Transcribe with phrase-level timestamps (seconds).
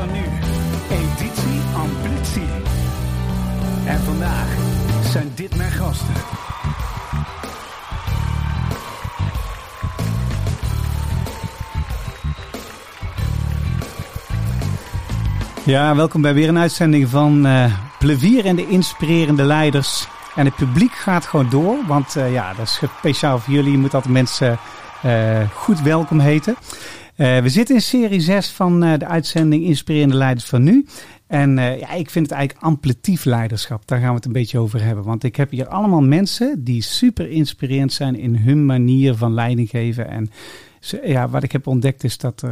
[0.00, 0.24] van nu.
[0.90, 2.50] Editie Ambitie.
[3.86, 4.48] En vandaag
[5.12, 6.14] zijn dit mijn gasten.
[15.64, 17.64] Ja, welkom bij weer een uitzending van uh,
[17.98, 20.08] Plevier en de inspirerende leiders.
[20.34, 23.72] En het publiek gaat gewoon door, want uh, ja, dat is speciaal voor jullie.
[23.72, 24.58] Je moet altijd mensen
[25.06, 26.56] uh, goed welkom heten.
[27.20, 30.86] We zitten in serie 6 van de uitzending Inspirerende Leiders van Nu.
[31.26, 33.86] En ja, ik vind het eigenlijk amplitief leiderschap.
[33.86, 35.04] Daar gaan we het een beetje over hebben.
[35.04, 39.68] Want ik heb hier allemaal mensen die super inspirerend zijn in hun manier van leiding
[39.68, 40.08] geven.
[40.08, 40.30] En
[41.04, 42.44] ja, wat ik heb ontdekt is dat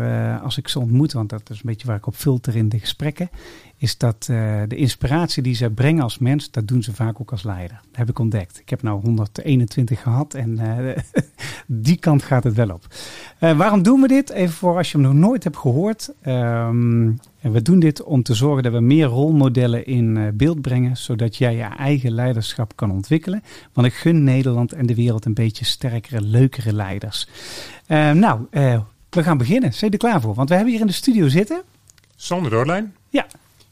[0.43, 2.79] als ik ze ontmoet, want dat is een beetje waar ik op filter in de
[2.79, 3.31] gesprekken,
[3.79, 7.31] is dat uh, de inspiratie die ze brengen als mens, dat doen ze vaak ook
[7.31, 7.81] als leider.
[7.87, 8.59] Dat heb ik ontdekt.
[8.59, 10.97] Ik heb nou 121 gehad en uh,
[11.67, 12.87] die kant gaat het wel op.
[13.39, 14.31] waarom doen we dit?
[14.31, 16.13] Even voor als je hem nog nooit hebt gehoord.
[16.27, 20.97] Um, en we doen dit om te zorgen dat we meer rolmodellen in beeld brengen,
[20.97, 23.43] zodat jij je eigen leiderschap kan ontwikkelen.
[23.73, 27.29] Want ik gun Nederland en de wereld een beetje sterkere, leukere leiders.
[27.89, 28.47] Uh, nou,
[29.11, 29.73] we gaan beginnen.
[29.73, 30.35] Zijn je er klaar voor?
[30.35, 31.63] Want we hebben hier in de studio zitten...
[32.17, 32.95] Sander Doorlijn.
[33.09, 33.27] Ja.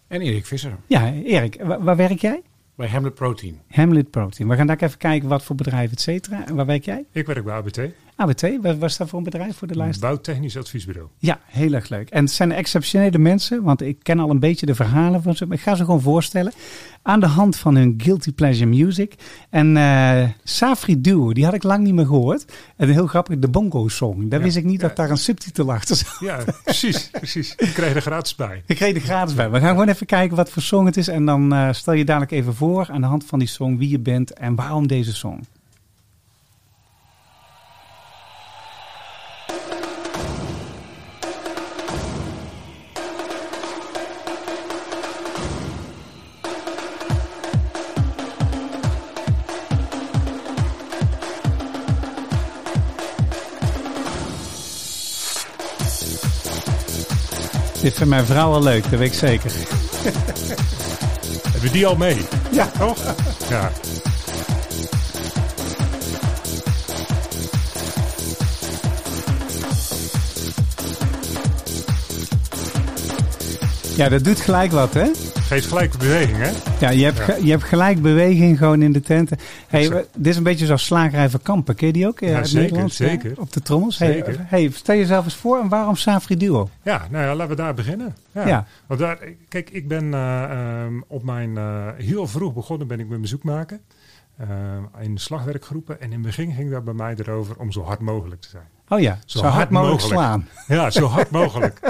[0.09, 0.77] En Erik Visser.
[0.87, 2.43] Ja, Erik, waar werk jij?
[2.75, 3.61] Bij Hamlet Protein.
[3.69, 4.49] Hamlet Protein.
[4.49, 6.47] We gaan daar even kijken wat voor bedrijf, et cetera.
[6.47, 7.05] En waar werk jij?
[7.13, 7.81] Ik werk bij ABT.
[8.19, 10.01] ABT, wat was dat voor een bedrijf voor de lijst?
[10.01, 11.09] Bouwtechnisch adviesbureau.
[11.19, 12.11] Ja, heel erg leuk.
[12.11, 15.47] En het zijn exceptionele mensen, want ik ken al een beetje de verhalen van ze.
[15.47, 16.53] Maar ik ga ze gewoon voorstellen.
[17.03, 19.15] Aan de hand van hun Guilty Pleasure Music.
[19.51, 22.45] En uh, Safri Duo, die had ik lang niet meer gehoord.
[22.77, 24.29] En heel grappig, de Bongo Song.
[24.29, 26.17] Daar wist ik niet dat daar een subtitel achter zat.
[26.21, 27.55] Ja, precies, precies.
[27.55, 28.63] Ik kreeg er gratis bij.
[28.67, 29.51] Ik kreeg er gratis bij.
[29.51, 31.09] We gaan gewoon even kijken wat voor song het is.
[31.09, 33.89] En dan uh, stel je dadelijk even voor aan de hand van die song wie
[33.89, 35.41] je bent en waarom deze song.
[57.97, 59.53] Dit vindt mijn vrouw al leuk, dat weet ik zeker.
[61.53, 62.17] Hebben die al mee?
[62.51, 62.71] Ja.
[62.79, 62.99] Toch?
[63.49, 63.71] Ja.
[73.97, 75.11] Ja, dat doet gelijk wat, hè?
[75.41, 76.51] Geeft gelijk beweging, hè?
[76.81, 77.35] Ja, je hebt, ja.
[77.43, 79.39] je hebt gelijk beweging gewoon in de tenten.
[79.77, 81.75] Hey, dit is een beetje zoals Slagerij van Kampen.
[81.75, 82.21] Ken je die ook?
[82.21, 83.41] Ja, zeker, Nederland, zeker.
[83.41, 83.97] op de trommels.
[83.97, 84.37] Zeker.
[84.37, 86.69] Hey, hey, stel jezelf eens voor en waarom Safri Duo?
[86.83, 88.17] Ja, nou ja, laten we daar beginnen.
[88.33, 88.47] Ja.
[88.47, 88.67] ja.
[88.87, 91.51] Want daar, kijk, ik ben uh, um, op mijn...
[91.51, 93.81] Uh, heel vroeg begonnen ben ik met bezoek maken.
[94.41, 94.49] Uh,
[95.01, 96.01] in slagwerkgroepen.
[96.01, 98.69] En in het begin ging dat bij mij erover om zo hard mogelijk te zijn.
[98.89, 100.49] Oh ja, zo, hard, hard, mogelijk, slaan.
[100.67, 101.81] Ja, zo hard mogelijk.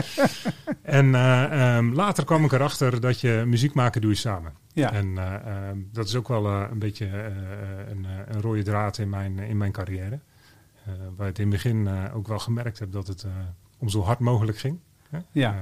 [0.83, 4.53] En uh, um, later kwam ik erachter dat je muziek maken doe je samen.
[4.73, 4.93] Ja.
[4.93, 5.35] En uh,
[5.69, 7.07] um, dat is ook wel uh, een beetje
[7.89, 10.19] een, een, rode draad in mijn, in mijn carrière.
[11.17, 13.27] waar ik in het begin ook wel gemerkt heb dat het
[13.79, 14.79] om zo hard mogelijk ging.
[15.33, 15.55] Ja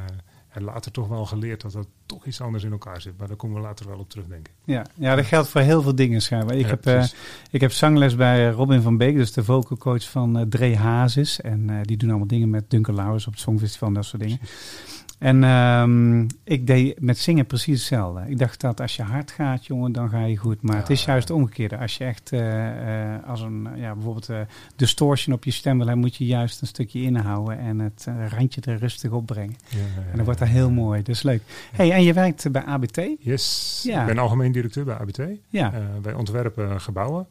[0.54, 3.18] en later toch wel geleerd dat dat toch iets anders in elkaar zit.
[3.18, 4.54] Maar daar komen we later wel op terug, denk ik.
[4.64, 6.56] Ja, ja dat geldt voor heel veel dingen schijnbaar.
[6.56, 7.04] Ik, heb, uh,
[7.50, 11.40] ik heb zangles bij Robin van Beek, dus de vocalcoach van uh, Dre Hazes.
[11.40, 14.22] En uh, die doen allemaal dingen met Duncan Lawrence op het Songfestival en dat soort
[14.22, 14.38] dingen.
[14.38, 14.93] Precies.
[15.18, 18.30] En um, ik deed met zingen precies hetzelfde.
[18.30, 20.62] Ik dacht dat als je hard gaat, jongen, dan ga je goed.
[20.62, 21.78] Maar ja, het is juist het omgekeerde.
[21.78, 24.40] Als je echt uh, uh, als een, ja, bijvoorbeeld uh,
[24.76, 28.60] distortion op je stem wil hebben, moet je juist een stukje inhouden en het randje
[28.60, 29.56] er rustig opbrengen.
[29.68, 29.78] Ja,
[30.10, 31.02] en dan wordt dat heel mooi.
[31.02, 31.42] Dus leuk.
[31.72, 33.00] Hey, en je werkt bij ABT?
[33.18, 33.84] Yes.
[33.88, 35.22] Ik ben algemeen directeur bij ABT.
[35.48, 35.72] Ja.
[36.02, 37.26] wij ontwerpen gebouwen.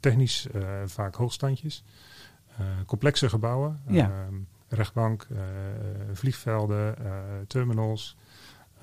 [0.00, 0.46] technisch
[0.84, 1.84] vaak hoogstandjes.
[2.86, 3.80] complexe gebouwen.
[3.88, 4.04] Ja.
[4.04, 4.34] Ehm,
[4.74, 5.38] rechtbank, uh,
[6.12, 7.12] vliegvelden, uh,
[7.46, 8.16] terminals,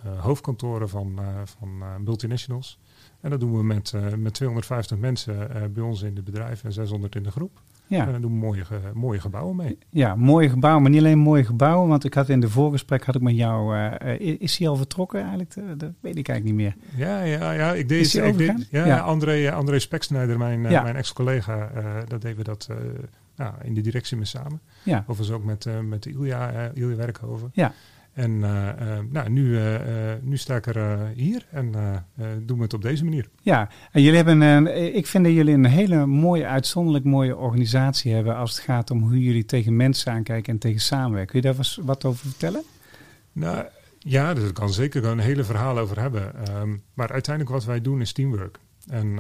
[0.06, 2.79] uh, hoofdkantoren van, van multinationals.
[3.22, 7.16] En dat doen we met, met 250 mensen bij ons in het bedrijf en 600
[7.16, 7.62] in de groep.
[7.88, 8.05] Ja.
[8.05, 9.78] En dan doen we mooie, mooie gebouwen mee.
[9.90, 11.90] Ja, mooie gebouwen, maar niet alleen mooie gebouwen.
[11.90, 13.78] Want ik had in de voorgesprek had ik met jou.
[13.78, 15.53] Uh, is hij al vertrokken eigenlijk?
[15.78, 17.05] Dat weet ik eigenlijk niet meer.
[17.08, 17.73] Ja, ja, ja.
[17.73, 20.84] Ik deed, ik deed, ja, ja, André, André Speksnijder, mijn, ja.
[20.84, 21.72] mijn ex-collega,
[22.08, 22.70] dat deden we dat
[23.36, 24.62] nou, in de directie mee samen.
[24.84, 25.04] Ja.
[25.08, 27.50] Overigens ook met, uh, met Ilja, uh, Ilja Werkhoven.
[27.54, 27.74] Ja.
[28.14, 28.70] En uh,
[29.10, 29.60] nou, nu,
[30.22, 31.72] nu sta ik er hier en
[32.46, 33.30] doen we het op deze manier.
[33.42, 38.14] Ja, en jullie hebben een, ik vind dat jullie een hele mooie, uitzonderlijk mooie organisatie
[38.14, 41.42] hebben als het gaat om hoe jullie tegen mensen aankijken en tegen samenwerken.
[41.42, 42.64] Kun je daar wat over vertellen?
[43.32, 43.66] Nou,
[44.00, 46.56] ja, daar kan zeker een hele verhaal over hebben.
[46.56, 48.60] Um, maar uiteindelijk wat wij doen is teamwork.
[48.88, 49.20] En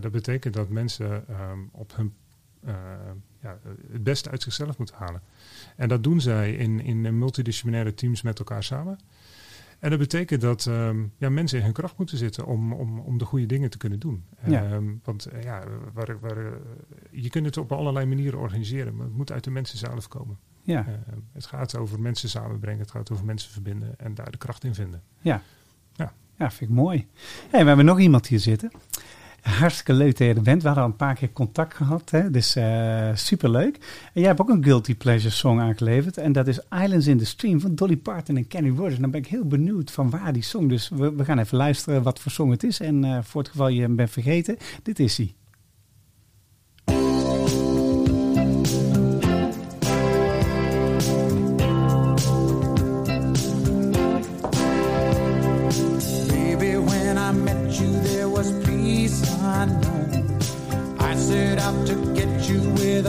[0.00, 2.12] dat betekent dat mensen um, op hun
[3.42, 3.58] ja,
[3.92, 5.22] het beste uit zichzelf moeten halen.
[5.76, 8.98] En dat doen zij in, in multidisciplinaire teams met elkaar samen.
[9.78, 13.18] En dat betekent dat ehm, ja, mensen in hun kracht moeten zitten om, om, om
[13.18, 14.24] de goede dingen te kunnen doen.
[14.42, 16.52] Ehm, want eh, ja, waar, waar, eh,
[17.10, 20.38] je kunt het op allerlei manieren organiseren, maar het moet uit de mensen zelf komen.
[20.62, 20.86] Ja.
[20.86, 24.64] Ehm, het gaat over mensen samenbrengen, het gaat over mensen verbinden en daar de kracht
[24.64, 25.02] in vinden.
[25.20, 25.42] Ja,
[25.92, 26.12] ja.
[26.36, 27.06] ja vind ik mooi.
[27.50, 28.70] Hey, we hebben nog iemand hier zitten.
[29.48, 30.62] Hartstikke leuk dat je er bent.
[30.62, 32.10] We hadden al een paar keer contact gehad.
[32.10, 32.30] Hè?
[32.30, 33.76] Dus uh, superleuk.
[34.12, 36.16] En jij hebt ook een Guilty Pleasure song aangeleverd.
[36.16, 38.94] En dat is Islands in the Stream van Dolly Parton en Kenny Rogers.
[38.94, 40.68] En dan ben ik heel benieuwd van waar die song.
[40.68, 42.80] Dus we, gaan even luisteren wat voor song het is.
[42.80, 45.34] En uh, voor het geval je hem bent vergeten, dit is hij.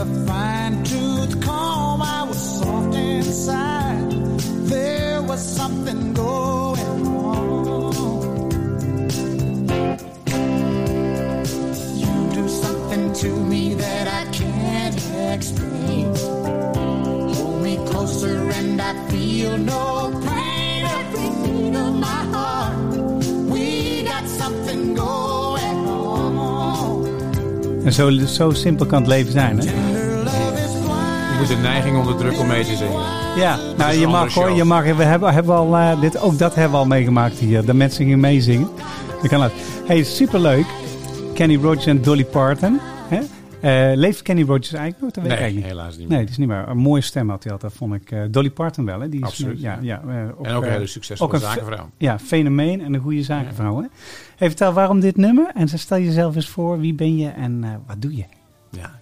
[0.00, 2.02] A fine tooth comb.
[2.02, 4.10] I was soft inside.
[4.68, 8.50] There was something going on.
[12.02, 14.96] You do something to me that I can't
[15.34, 16.14] explain.
[17.34, 19.99] Hold me closer and I feel no
[27.90, 29.64] En zo, zo simpel kan het leven zijn, hè?
[31.38, 33.00] moet de neiging onderdrukken om mee te zingen.
[33.36, 34.82] Ja, nou je mag hoor, je mag.
[34.82, 37.64] We hebben, hebben al, uh, dit, ook dat hebben we al meegemaakt hier.
[37.64, 38.68] De mensen gingen meezingen.
[39.20, 39.52] Dat kan het.
[39.86, 40.66] Hey, superleuk.
[41.34, 42.80] Kenny Rogers en Dolly Parton.
[43.08, 43.20] Hè?
[43.62, 45.10] Uh, leeft Kenny Rogers eigenlijk nog?
[45.10, 45.64] Dat weet nee, ik niet.
[45.64, 46.08] helaas niet meer.
[46.08, 46.68] Nee, die is niet meer.
[46.68, 48.10] Een mooie stem had hij altijd, vond ik.
[48.10, 49.08] Uh, Dolly Parton wel, hè?
[49.08, 49.60] Die is, Absoluut.
[49.60, 50.02] ja, ja,
[50.38, 51.90] ook, en ook een hele succesvolle een zakenvrouw.
[51.96, 53.80] Ja, fenomeen en een goede zakenvrouw.
[53.80, 53.86] Hè?
[54.36, 56.80] Hey, vertel waarom dit nummer en stel jezelf eens voor.
[56.80, 58.24] Wie ben je en wat doe je?
[58.70, 59.00] Ja.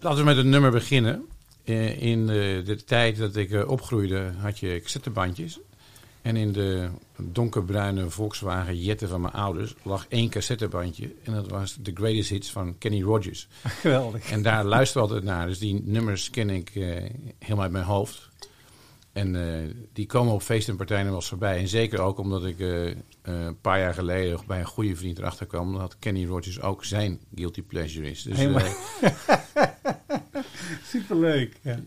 [0.00, 1.24] laten we met het nummer beginnen.
[1.70, 5.60] Eh, in de, tijd dat ik eh, opgroeide had je cassettebandjes.
[6.22, 11.14] En in de donkerbruine Volkswagen Jette van mijn ouders lag één cassettebandje.
[11.22, 13.48] En dat was The Greatest Hits van Kenny Rogers.
[13.62, 14.30] Geweldig.
[14.30, 15.46] En daar luisteren we altijd naar.
[15.46, 16.96] Dus die nummers ken ik uh,
[17.38, 18.28] helemaal uit mijn hoofd.
[19.12, 19.36] En
[19.92, 21.58] die komen op feesten en partijen wel eens voorbij.
[21.58, 22.58] En zeker ook omdat ik
[23.22, 25.78] een paar jaar geleden bij een goede vriend erachter kwam...
[25.78, 28.22] dat Kenny Rogers ook zijn guilty pleasure is.
[28.22, 28.38] Dus,
[30.92, 31.56] Superleuk.
[31.62, 31.78] Ja.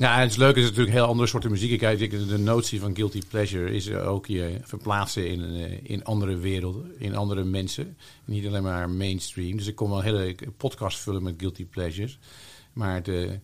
[0.00, 0.54] Ja, het is leuk.
[0.54, 1.78] Het is natuurlijk heel andere soort muziek.
[1.78, 6.92] Kijk, de notie van guilty pleasure is ook je verplaatsen in, eh, in andere werelden,
[6.98, 7.96] in andere mensen.
[8.24, 9.56] Niet alleen maar mainstream.
[9.56, 12.18] Dus ik kon wel een hele podcast vullen met guilty pleasures.
[12.72, 13.38] Maar de,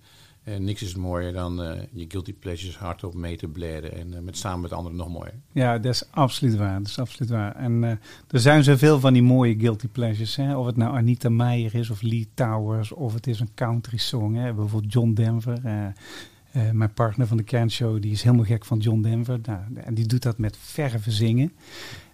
[0.44, 3.92] uh, niks is mooier dan uh, je guilty pleasures hardop mee te blaren.
[3.92, 5.34] En met, samen met anderen nog mooier.
[5.52, 6.78] Ja, dat is absoluut waar.
[6.78, 7.56] Dat is absoluut waar.
[7.56, 7.82] En
[8.30, 10.36] er zijn zoveel van die mooie guilty pleasures.
[10.36, 10.56] Hè?
[10.56, 12.92] Of het nou Anita Meijer is of Lee Towers.
[12.92, 14.34] Of het is een country song.
[14.34, 14.54] Hè?
[14.54, 15.60] Bijvoorbeeld John Denver.
[16.56, 19.38] Uh, mijn partner van de kernshow, die is helemaal gek van John Denver.
[19.42, 21.52] Nou, en die doet dat met verven zingen.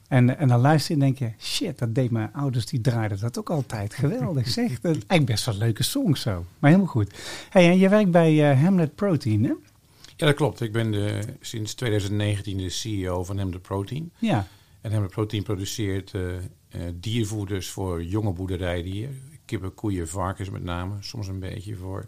[0.09, 3.21] En, en dan luister je en denk je, shit, dat deed mijn ouders, die draaiden
[3.21, 3.95] dat ook altijd.
[3.95, 4.81] Geweldig zeg.
[4.81, 6.45] Dat eigenlijk best wel leuke song zo.
[6.59, 7.15] Maar helemaal goed.
[7.51, 9.53] Hey, en je werkt bij uh, Hamlet Protein, hè?
[10.17, 10.61] Ja, dat klopt.
[10.61, 14.13] Ik ben de, sinds 2019 de CEO van Hamlet Protein.
[14.19, 14.47] Ja.
[14.81, 16.23] En Hamlet Protein produceert uh,
[16.95, 19.21] diervoeders voor jonge boerderijdieren.
[19.45, 20.95] Kippen, koeien, varkens met name.
[21.01, 22.07] Soms een beetje voor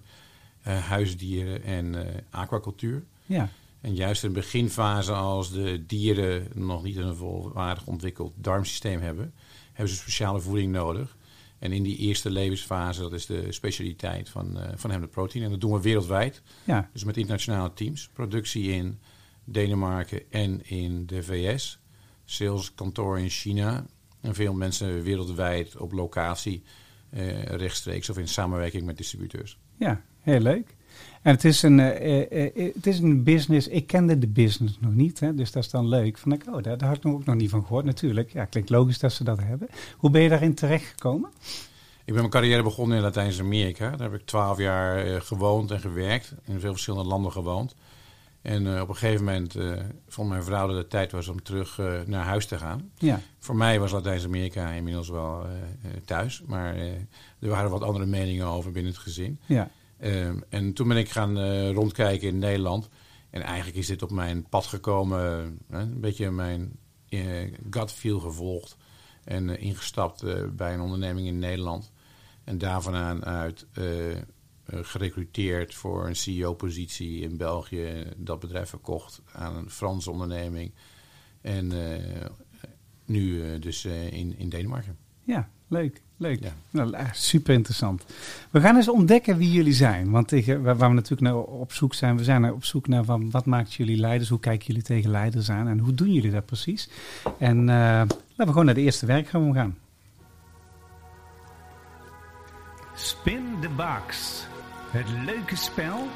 [0.72, 3.04] huisdieren en uh, aquacultuur.
[3.26, 3.48] Ja.
[3.80, 9.34] En juist in de beginfase, als de dieren nog niet een volwaardig ontwikkeld darmsysteem hebben,
[9.72, 11.16] hebben ze speciale voeding nodig.
[11.58, 15.44] En in die eerste levensfase, dat is de specialiteit van, uh, van Hamlet Protein.
[15.44, 16.42] En dat doen we wereldwijd.
[16.64, 16.90] Ja.
[16.92, 18.08] Dus met internationale teams.
[18.12, 18.98] Productie in
[19.44, 21.78] Denemarken en in de VS.
[22.24, 23.86] Saleskantoor in China.
[24.20, 26.62] En veel mensen wereldwijd op locatie,
[27.10, 29.58] uh, rechtstreeks of in samenwerking met distributeurs.
[29.76, 30.74] Ja, Heel leuk.
[31.22, 33.68] En het is een, uh, uh, het is een business.
[33.68, 36.18] Ik kende de business nog niet, hè, dus dat is dan leuk.
[36.18, 37.84] Van ik, oh, daar, daar had ik ook nog niet van gehoord.
[37.84, 39.68] Natuurlijk, ja, klinkt logisch dat ze dat hebben.
[39.96, 41.30] Hoe ben je daarin terechtgekomen?
[41.98, 43.90] Ik ben mijn carrière begonnen in Latijns-Amerika.
[43.90, 46.34] Daar heb ik twaalf jaar gewoond en gewerkt.
[46.44, 47.74] In veel verschillende landen gewoond.
[48.42, 49.56] En op een gegeven moment
[50.08, 52.90] vond mijn vrouw dat het tijd was om terug naar huis te gaan.
[52.98, 53.20] Ja.
[53.38, 55.46] Voor mij was Latijns-Amerika inmiddels wel
[56.04, 56.42] thuis.
[56.46, 56.76] Maar
[57.38, 59.38] er waren wat andere meningen over binnen het gezin.
[59.46, 59.70] Ja.
[60.04, 62.88] Ehm, en toen ben ik gaan uh, rondkijken in Nederland.
[63.30, 68.20] En eigenlijk is dit op mijn pad gekomen, uh, een beetje mijn uh, gut feel
[68.20, 68.76] gevolgd.
[69.24, 70.24] En ingestapt
[70.56, 71.92] bij een onderneming in Nederland.
[72.44, 73.66] En daarvan uit
[74.66, 78.04] gerecruiteerd voor een CEO-positie in België.
[78.16, 80.72] Dat bedrijf verkocht aan een Franse onderneming.
[81.40, 81.72] En
[83.04, 84.98] nu dus in, in Denemarken.
[85.22, 86.02] Ja, leuk.
[86.16, 86.40] Leuk.
[86.70, 88.04] Nou, eh, super interessant.
[88.50, 90.10] We gaan eens ontdekken wie jullie zijn.
[90.10, 93.30] Want tegen, waar we natuurlijk naar op zoek zijn, we zijn op zoek naar van,
[93.30, 96.46] wat maakt jullie leiders, hoe kijken jullie tegen leiders aan en hoe doen jullie dat
[96.46, 96.88] precies?
[97.38, 99.76] En uh, laten we gewoon naar de eerste werkgroep gaan.
[102.94, 104.42] Spin the Box.
[104.90, 106.06] Het leuke spel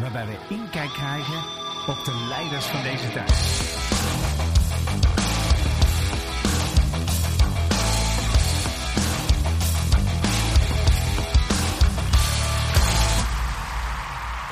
[0.00, 1.38] waarbij we inkijk krijgen
[1.86, 3.85] op de leiders van deze tijd.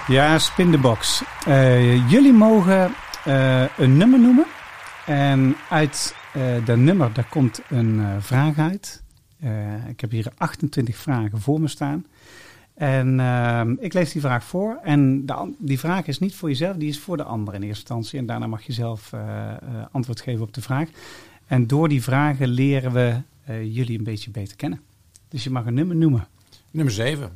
[0.08, 1.22] Ja, spin the box.
[1.48, 2.94] Uh, jullie mogen
[3.26, 4.46] uh, een nummer noemen.
[5.06, 9.02] En uit uh, dat nummer daar komt een vraag uit.
[9.88, 12.06] ik heb hier 28 vragen voor me staan.
[12.74, 14.78] En ik lees die vraag voor.
[14.82, 17.78] En de, die vraag is niet voor jezelf, die is voor de ander in eerste
[17.78, 18.18] instantie.
[18.18, 19.12] En daarna mag je zelf
[19.90, 20.88] antwoord geven op de vraag.
[21.46, 24.80] En door die vragen leren we jullie een beetje beter kennen.
[25.28, 26.26] Dus je mag een nummer noemen.
[26.70, 27.30] Nummer 7.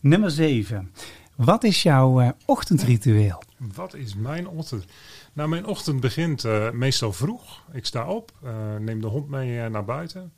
[0.00, 0.90] Nummer 7.
[1.36, 3.42] Wat is jouw uh, ochtendritueel?
[3.74, 4.84] Wat is mijn ochtend?
[5.32, 7.62] Nou, mijn ochtend begint uh, meestal vroeg.
[7.72, 10.32] Ik sta op, uh, neem de hond mee naar buiten.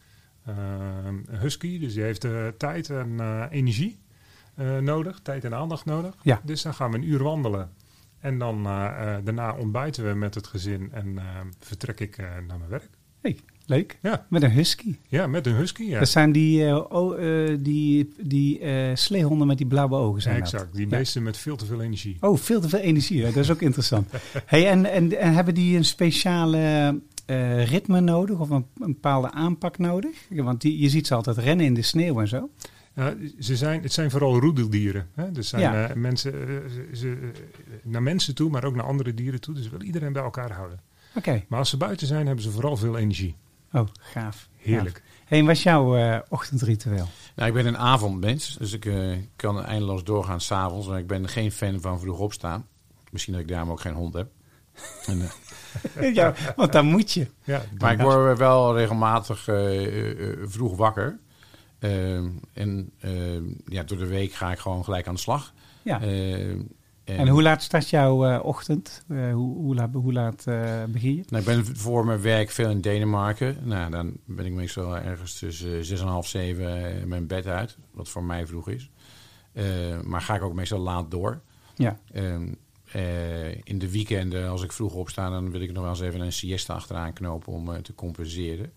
[0.45, 2.27] een husky, dus die heeft
[2.59, 3.99] tijd en energie
[4.81, 6.15] nodig, tijd en aandacht nodig.
[6.23, 6.41] Ja.
[6.45, 7.73] Dus dan gaan we een uur wandelen.
[8.19, 8.63] En dan
[9.25, 11.19] daarna ontbijten we met het gezin en
[11.59, 12.91] vertrek ik naar mijn werk.
[13.21, 13.99] Hey, Leuk.
[14.03, 14.27] Ja.
[14.29, 14.97] Met een husky.
[15.09, 15.99] Ja, met een husky, ja.
[15.99, 20.37] Dat zijn die, uh, oh, uh, die, die uh, sleehonden met die blauwe ogen zijn
[20.37, 22.17] Exact, die beesten met veel te veel energie.
[22.21, 23.23] Oh, veel te veel energie.
[23.23, 24.11] dat is ook interessant.
[24.47, 27.01] hey, en, en, en, hebben die een speciale
[27.65, 30.17] ritme nodig of een, een, bepaalde aanpak nodig?
[30.31, 32.51] Want die, je ziet ze altijd rennen in de sneeuw en zo.
[32.95, 35.09] Ja, ze zijn, het zijn vooral roedeldieren.
[35.15, 35.33] Hè?
[35.33, 35.93] Dus zijn ja.
[35.95, 36.33] mensen,
[36.93, 37.17] ze,
[37.83, 39.55] naar mensen toe, maar ook naar andere dieren toe.
[39.55, 40.81] Dus wil iedereen bij elkaar houden.
[41.15, 41.45] Oké.
[41.49, 43.35] Maar als ze buiten zijn, hebben ze vooral veel energie.
[43.77, 44.49] Oh, gaaf.
[44.57, 45.03] Heerlijk.
[45.25, 47.09] Hé, wat is jouw uh, ochtendritueel?
[47.35, 50.87] Nou, ik ben een avondmens, dus ik uh, kan eindeloos doorgaan s'avonds.
[50.87, 52.67] Maar ik ben geen fan van vroeg opstaan.
[53.11, 54.29] Misschien dat ik daarom ook geen hond heb.
[55.07, 55.31] en,
[55.99, 57.27] uh, ja, want dan moet je.
[57.45, 59.43] Ja, maar ik word wel regelmatig
[60.45, 61.19] vroeg wakker.
[62.53, 62.93] en
[63.67, 65.53] ja, door de week ga ik gewoon gelijk aan de slag.
[65.83, 66.01] Ja.
[67.07, 69.05] En, hoe laat start jouw uh, ochtend?
[69.09, 71.23] Uh, hoe, hoe, laat, hoe laat uh, begin je?
[71.29, 73.57] Nou, ik ben voor mijn werk veel in Denemarken.
[73.63, 77.77] Nou, dan ben ik meestal ergens tussen zes en half zeven mijn bed uit.
[77.91, 78.91] Wat voor mij vroeg is.
[80.05, 81.41] maar ga ik ook meestal laat door.
[81.75, 81.99] Ja.
[82.13, 82.53] Ehm,
[83.65, 86.33] in de weekenden, als ik vroeg opsta, dan wil ik nog wel eens even een
[86.33, 88.73] siesta achteraan knopen om te compenseren.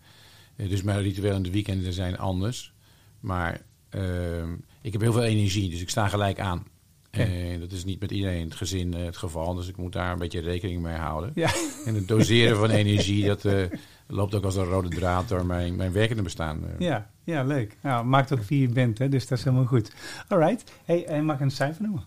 [0.55, 2.73] dus mijn rituelen in de weekenden zijn anders.
[3.19, 6.65] Maar ehm, ik heb heel veel energie, dus ik sta gelijk aan.
[7.11, 9.53] En dat is niet met iedereen het gezin eh, het geval.
[9.53, 11.31] Dus ik moet daar een beetje rekening mee houden.
[11.35, 11.49] Ja.
[11.85, 13.63] En het doseren van energie, dat uh,
[14.07, 16.63] loopt ook als een rode draad door mijn, mijn werkende bestaan.
[16.63, 16.79] Eh.
[16.79, 17.77] Ja, ja leuk.
[17.81, 19.91] Nou, maakt ook wie je bent, hè, dus dat is helemaal goed.
[20.27, 20.71] Alright.
[20.85, 22.03] Hey, en mag ik een cijfer noemen?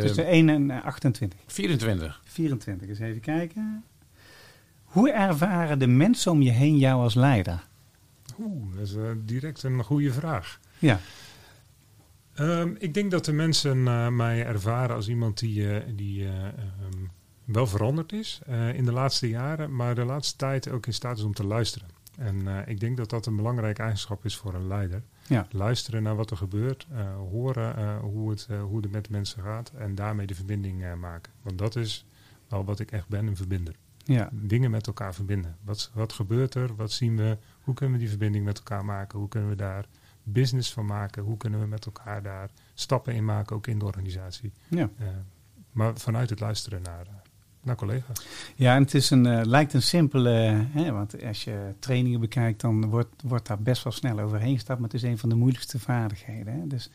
[0.00, 1.38] Tussen 1 en 28.
[1.46, 2.20] 24.
[2.24, 3.84] 24, eens even kijken.
[4.84, 7.64] Hoe ervaren de mensen om je heen jou als leider?
[8.40, 8.94] Oeh, dat is
[9.24, 10.60] direct een goede vraag.
[10.78, 11.00] Ja.
[12.42, 16.44] Um, ik denk dat de mensen uh, mij ervaren als iemand die, uh, die uh,
[16.44, 17.10] um,
[17.44, 18.40] wel veranderd is
[18.74, 21.88] in de laatste jaren, maar de laatste tijd ook in staat is om te luisteren.
[22.16, 25.02] En ik denk dat dat een belangrijke eigenschap is voor een leider.
[25.26, 25.46] Ja.
[25.50, 26.86] Luisteren naar wat er gebeurt,
[27.30, 31.32] horen hoe, het, hoe het met mensen gaat en daarmee de verbinding maken.
[31.42, 32.06] Want dat is
[32.48, 33.74] wel wat ik echt ben, een verbinder.
[34.04, 34.28] Ja.
[34.32, 35.56] Dingen met elkaar verbinden.
[35.64, 36.74] Wat, wat gebeurt er?
[36.76, 37.38] Wat zien we?
[37.60, 39.18] Hoe kunnen we die verbinding met elkaar maken?
[39.18, 39.86] Hoe kunnen we daar
[40.22, 41.22] business van maken.
[41.22, 44.52] Hoe kunnen we met elkaar daar stappen in maken, ook in de organisatie.
[44.68, 44.90] Ja.
[45.00, 45.08] Uh,
[45.72, 47.14] maar vanuit het luisteren naar, uh,
[47.62, 48.26] naar collega's.
[48.54, 50.30] Ja, en het is een, uh, lijkt een simpele,
[50.70, 54.80] hè, want als je trainingen bekijkt, dan wordt, wordt daar best wel snel overheen gestapt.
[54.80, 56.60] Maar het is een van de moeilijkste vaardigheden.
[56.60, 56.66] Hè.
[56.66, 56.90] Dus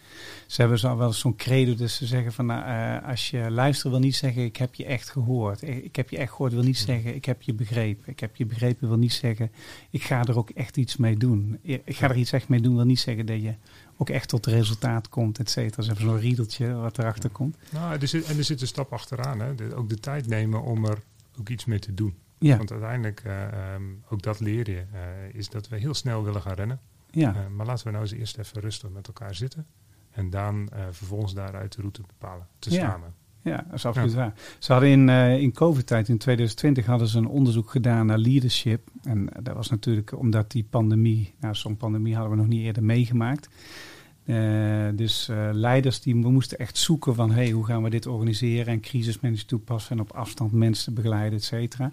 [0.47, 4.01] ze hebben zo wel zo'n credo, dus ze zeggen van, nou, als je luistert wil
[4.01, 5.61] niet zeggen, ik heb je echt gehoord.
[5.61, 8.11] Ik heb je echt gehoord wil niet zeggen, ik heb je begrepen.
[8.11, 9.51] Ik heb je begrepen wil niet zeggen,
[9.89, 11.59] ik ga er ook echt iets mee doen.
[11.61, 13.53] Ik ga er iets echt mee doen wil niet zeggen dat je
[13.97, 15.75] ook echt tot resultaat komt, et cetera.
[15.75, 17.57] Dus even zo'n riedeltje wat erachter komt.
[17.71, 19.39] Nou, er zit, en er zit een stap achteraan.
[19.39, 19.55] Hè.
[19.55, 21.01] De, ook de tijd nemen om er
[21.39, 22.15] ook iets mee te doen.
[22.37, 22.57] Ja.
[22.57, 26.41] Want uiteindelijk, uh, um, ook dat leer je, uh, is dat we heel snel willen
[26.41, 26.79] gaan rennen.
[27.09, 27.35] Ja.
[27.35, 29.65] Uh, maar laten we nou eens eerst even rustig met elkaar zitten.
[30.11, 33.07] En dan vervolgens daaruit de route bepalen, te samen.
[33.07, 34.17] Ja, dat is absoluut ja.
[34.17, 34.33] waar.
[34.59, 38.89] Ze hadden in, uh, in COVID-tijd, in 2020, hadden ze een onderzoek gedaan naar leadership.
[39.03, 42.83] En dat was natuurlijk omdat die pandemie, nou zo'n pandemie hadden we nog niet eerder
[42.83, 43.49] meegemaakt.
[44.25, 48.05] Uh, dus uh, leiders die we moesten echt zoeken van hey, hoe gaan we dit
[48.05, 51.89] organiseren en crisismanagement toepassen en op afstand mensen begeleiden, et cetera.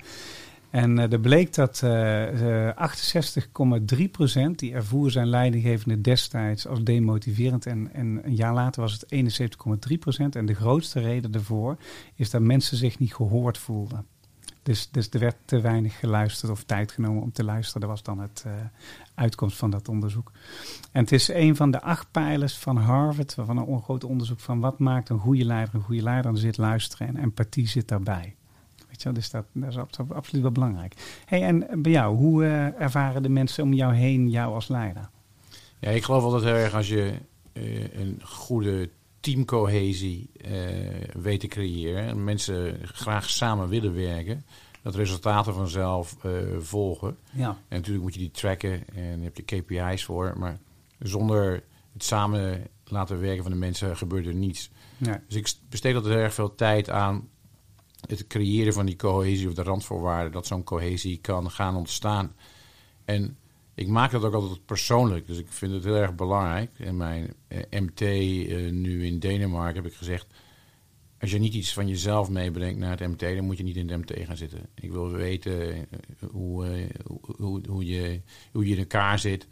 [0.75, 2.69] En uh, er bleek dat uh,
[4.47, 7.67] 68,3% die ervoer zijn leidinggevende destijds als demotiverend.
[7.67, 9.05] En, en een jaar later was het
[10.21, 10.25] 71,3%.
[10.31, 11.77] En de grootste reden daarvoor
[12.15, 14.07] is dat mensen zich niet gehoord voelden.
[14.63, 17.81] Dus, dus er werd te weinig geluisterd of tijd genomen om te luisteren.
[17.81, 18.45] Dat was dan het
[19.15, 20.33] uitkomst van dat onderzoek.
[20.93, 24.61] En het is een van de acht pijlers van Harvard, van een groot onderzoek van
[24.61, 26.33] wat maakt een goede leider een goede leider.
[26.33, 28.35] Dan zit luisteren en empathie zit daarbij.
[28.95, 29.77] Weet je, dus dat, dat is
[30.09, 30.95] absoluut wel belangrijk.
[31.25, 35.09] Hey, en bij jou, hoe uh, ervaren de mensen om jou heen jou als leider?
[35.79, 37.15] Ja, ik geloof altijd heel erg als je
[37.53, 40.53] uh, een goede teamcohesie uh,
[41.13, 42.03] weet te creëren.
[42.03, 44.45] En mensen graag samen willen werken.
[44.83, 47.17] Dat resultaten vanzelf uh, volgen.
[47.33, 47.49] Ja.
[47.49, 50.33] En natuurlijk moet je die tracken en heb je KPI's voor.
[50.39, 50.59] Maar
[50.99, 54.71] zonder het samen laten werken van de mensen gebeurt er niets.
[54.97, 55.23] Ja.
[55.29, 57.29] Dus ik besteed altijd erg veel tijd aan
[58.07, 60.33] het creëren van die cohesie of de randvoorwaarden.
[60.33, 62.35] Dat zo'n cohesie kan gaan ontstaan.
[63.05, 63.37] En
[63.75, 65.27] ik maak dat ook altijd persoonlijk.
[65.27, 66.71] Dus ik vind het heel erg belangrijk.
[66.79, 70.27] In mijn eh, MT eh, nu in Denemarken heb ik gezegd...
[71.21, 73.21] als je niet iets van jezelf meebrengt naar het MT...
[73.21, 74.69] dan moet je niet in het MT gaan zitten.
[74.75, 75.83] Ik wil weten eh,
[76.31, 76.87] hoe,
[77.37, 78.21] hoe, hoe, je,
[78.53, 79.47] hoe je in elkaar zit...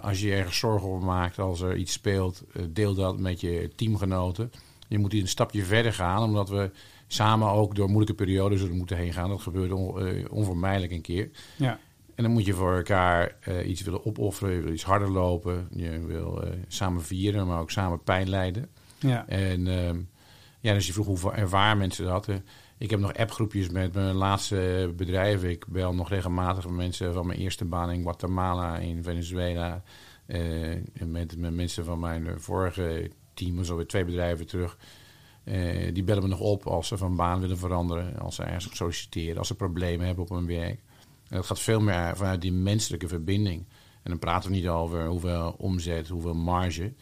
[0.00, 4.50] als je ergens zorgen over maakt, als er iets speelt, deel dat met je teamgenoten.
[4.88, 6.70] Je moet een stapje verder gaan, omdat we
[7.14, 9.28] samen ook door moeilijke periodes zullen moeten heen gaan.
[9.28, 9.72] Dat gebeurt
[10.30, 11.30] onvermijdelijk een keer.
[11.56, 11.78] Ja.
[12.14, 14.54] En dan moet je voor elkaar uh, iets willen opofferen.
[14.54, 15.68] Je wil iets harder lopen.
[15.74, 18.68] Je wil uh, samen vieren, maar ook samen pijn lijden.
[18.98, 19.28] Ja.
[19.28, 19.90] En uh,
[20.60, 22.28] ja, dus je vroeg hoe ervaren mensen dat.
[22.78, 25.44] ik heb nog appgroepjes met mijn laatste bedrijf.
[25.44, 29.82] Ik bel nog regelmatig mensen van mijn eerste baan in Guatemala, in Venezuela.
[31.04, 34.76] Met, met mensen van mijn vorige team, zo weer twee bedrijven terug.
[35.92, 38.18] Die bellen me nog op als ze van baan willen veranderen.
[38.18, 39.38] Als ze ergens solliciteren.
[39.38, 40.80] Als ze problemen hebben op hun werk.
[41.28, 43.66] En dat gaat veel meer vanuit die menselijke verbinding.
[44.02, 46.92] En dan praten we niet over hoeveel omzet, hoeveel marge.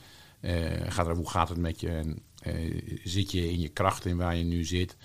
[0.41, 0.53] Uh,
[0.89, 1.89] gaat er, hoe gaat het met je?
[1.89, 4.97] En, uh, zit je in je kracht in waar je nu zit?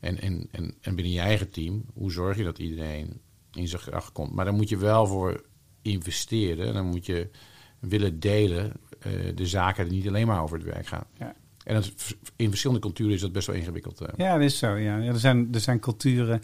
[0.00, 3.20] En, en, en, en binnen je eigen team, hoe zorg je dat iedereen
[3.52, 4.32] in zijn kracht komt?
[4.32, 5.44] Maar daar moet je wel voor
[5.82, 6.74] investeren.
[6.74, 7.30] Dan moet je
[7.78, 8.72] willen delen
[9.34, 11.06] de zaken die niet alleen maar over het werk gaan.
[11.18, 11.34] Ja.
[11.68, 11.82] En
[12.36, 14.02] in verschillende culturen is dat best wel ingewikkeld.
[14.16, 14.74] Ja, dat is zo.
[14.74, 15.00] Ja.
[15.00, 16.42] er, zijn, er zijn culturen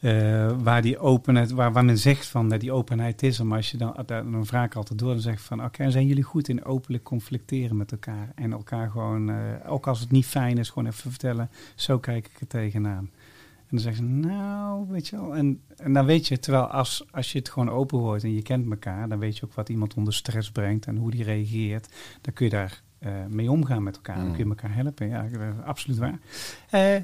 [0.00, 3.42] uh, waar die openheid, waar, waar men zegt van dat die openheid is.
[3.42, 6.48] Maar als je dan, dan vraag altijd door, dan zeg van oké, zijn jullie goed
[6.48, 8.32] in openlijk conflicteren met elkaar?
[8.34, 12.26] En elkaar gewoon, uh, ook als het niet fijn is, gewoon even vertellen, zo kijk
[12.26, 13.10] ik er tegenaan.
[13.56, 15.36] En dan zeggen ze, nou, weet je wel.
[15.36, 18.42] En, en dan weet je, terwijl als, als je het gewoon open hoort en je
[18.42, 21.88] kent elkaar, dan weet je ook wat iemand onder stress brengt en hoe die reageert.
[22.20, 22.82] Dan kun je daar
[23.28, 24.16] mee omgaan met elkaar.
[24.16, 24.50] Dan kun je mm.
[24.50, 25.08] elkaar helpen.
[25.08, 25.28] Ja,
[25.64, 26.18] absoluut waar.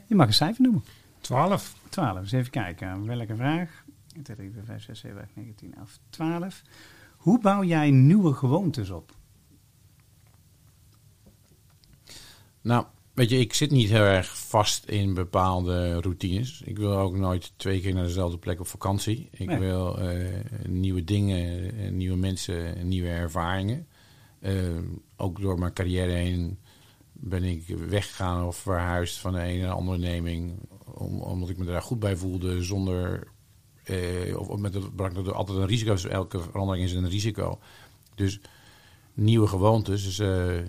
[0.07, 0.85] je mag een cijfer noemen.
[1.21, 1.75] 12.
[1.89, 2.21] 12.
[2.21, 3.07] Dus even kijken.
[3.07, 3.85] Welke vraag?
[4.23, 6.63] 3, 5, 6, 7, 8, 9, 10, 11, 12.
[7.17, 9.17] Hoe bouw jij nieuwe gewoontes op?
[12.61, 12.85] Nou,
[13.15, 16.63] weet je, ik zit niet heel erg vast in bepaalde routines.
[16.65, 19.29] Ik wil ook nooit twee keer naar dezelfde plek op vakantie.
[19.31, 19.59] Ik nee.
[19.59, 20.29] wil uh,
[20.67, 23.87] nieuwe dingen, nieuwe mensen, nieuwe ervaringen.
[24.41, 24.79] Uh,
[25.17, 26.59] ook door mijn carrière heen
[27.13, 31.99] ben ik weggegaan of verhuisd van de ene onderneming om, omdat ik me daar goed
[31.99, 33.29] bij voelde zonder.
[33.85, 35.93] Eh, of met het brak altijd een risico.
[35.93, 37.59] Dus elke verandering is een risico.
[38.15, 38.41] Dus
[39.15, 40.05] nieuwe gewoontes.
[40.05, 40.67] Dus uh,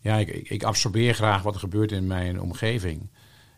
[0.00, 3.10] ja, ik, ik, absorbeer graag wat er gebeurt in mijn omgeving.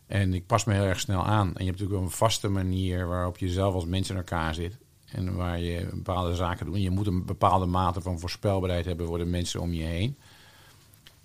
[0.06, 1.46] En ik pas me heel erg snel aan.
[1.46, 4.54] En je hebt natuurlijk wel een vaste manier waarop je zelf als mens in elkaar
[4.54, 4.78] zit.
[5.12, 6.82] En waar je bepaalde zaken doet.
[6.82, 10.16] Je moet een bepaalde mate van voorspelbaarheid hebben voor de mensen om je heen.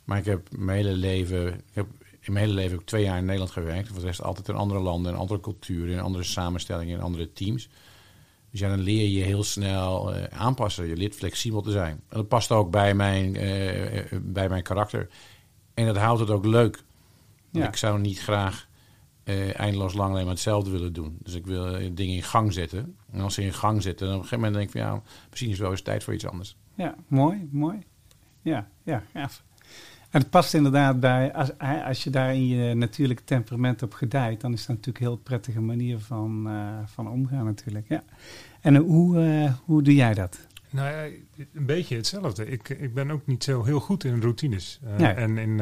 [0.04, 1.54] Maar ik heb mijn hele leven.
[1.54, 1.88] Ik heb
[2.20, 3.88] in mijn hele leven ik twee jaar in Nederland gewerkt.
[3.88, 7.34] Voor de rest altijd in andere landen, in andere culturen, in andere samenstellingen, in andere
[7.34, 7.70] teams.
[8.52, 10.88] Dus ja, dan leer je heel snel uh, aanpassen.
[10.88, 11.92] Je leert flexibel te zijn.
[11.92, 15.10] En dat past ook bij mijn, uh, bij mijn karakter.
[15.74, 16.84] En dat houdt het ook leuk.
[17.52, 17.68] Ja.
[17.68, 18.67] Ik zou niet graag
[19.30, 21.18] uh, eindeloos lang alleen maar hetzelfde willen doen.
[21.24, 22.96] Dus ik wil dingen in gang zetten.
[23.12, 25.02] En als ze in gang zitten, dan op een gegeven moment denk ik van ja,
[25.30, 26.56] misschien is het wel eens tijd voor iets anders.
[26.76, 27.78] Ja, mooi, mooi.
[28.42, 29.30] Ja, ja, ja.
[30.10, 31.52] En het past inderdaad bij, als,
[31.86, 35.22] als je daar in je natuurlijke temperament op gedijt, dan is dat natuurlijk een heel
[35.24, 37.86] prettige manier van, uh, van omgaan natuurlijk.
[37.90, 38.04] Ja.
[38.62, 40.40] En hoe, uh, hoe doe jij dat?
[40.70, 41.04] Nou ja,
[41.54, 42.46] een beetje hetzelfde.
[42.46, 44.80] Ik, ik ben ook niet zo heel goed in routines.
[44.84, 45.14] Uh, nee.
[45.14, 45.60] En in,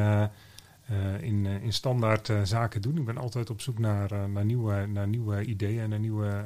[1.20, 2.96] in, in standaard zaken doen.
[2.96, 6.44] Ik ben altijd op zoek naar, naar, nieuwe, naar nieuwe ideeën en naar nieuwe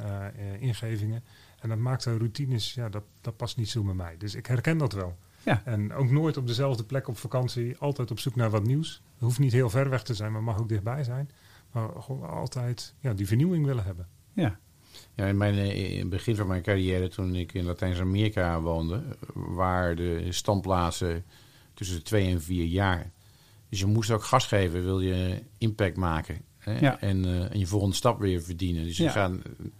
[0.59, 1.23] ingevingen.
[1.59, 4.15] En dat maakt routines, ja, dat, dat past niet zo bij mij.
[4.17, 5.17] Dus ik herken dat wel.
[5.43, 5.61] Ja.
[5.65, 7.77] En ook nooit op dezelfde plek op vakantie.
[7.77, 9.01] Altijd op zoek naar wat nieuws.
[9.13, 11.29] Het hoeft niet heel ver weg te zijn, maar mag ook dichtbij zijn.
[11.71, 14.07] Maar gewoon altijd ja, die vernieuwing willen hebben.
[14.33, 14.59] Ja.
[15.15, 19.95] Ja, in, mijn, in het begin van mijn carrière, toen ik in Latijns-Amerika woonde, waren
[19.95, 21.23] de standplaatsen
[21.73, 23.11] tussen de twee en vier jaar.
[23.71, 26.41] Dus je moest ook gas geven, wil je impact maken.
[26.57, 26.79] Hè?
[26.79, 26.99] Ja.
[26.99, 28.83] En, uh, en, je volgende stap weer verdienen.
[28.83, 29.31] Dus je, gaat,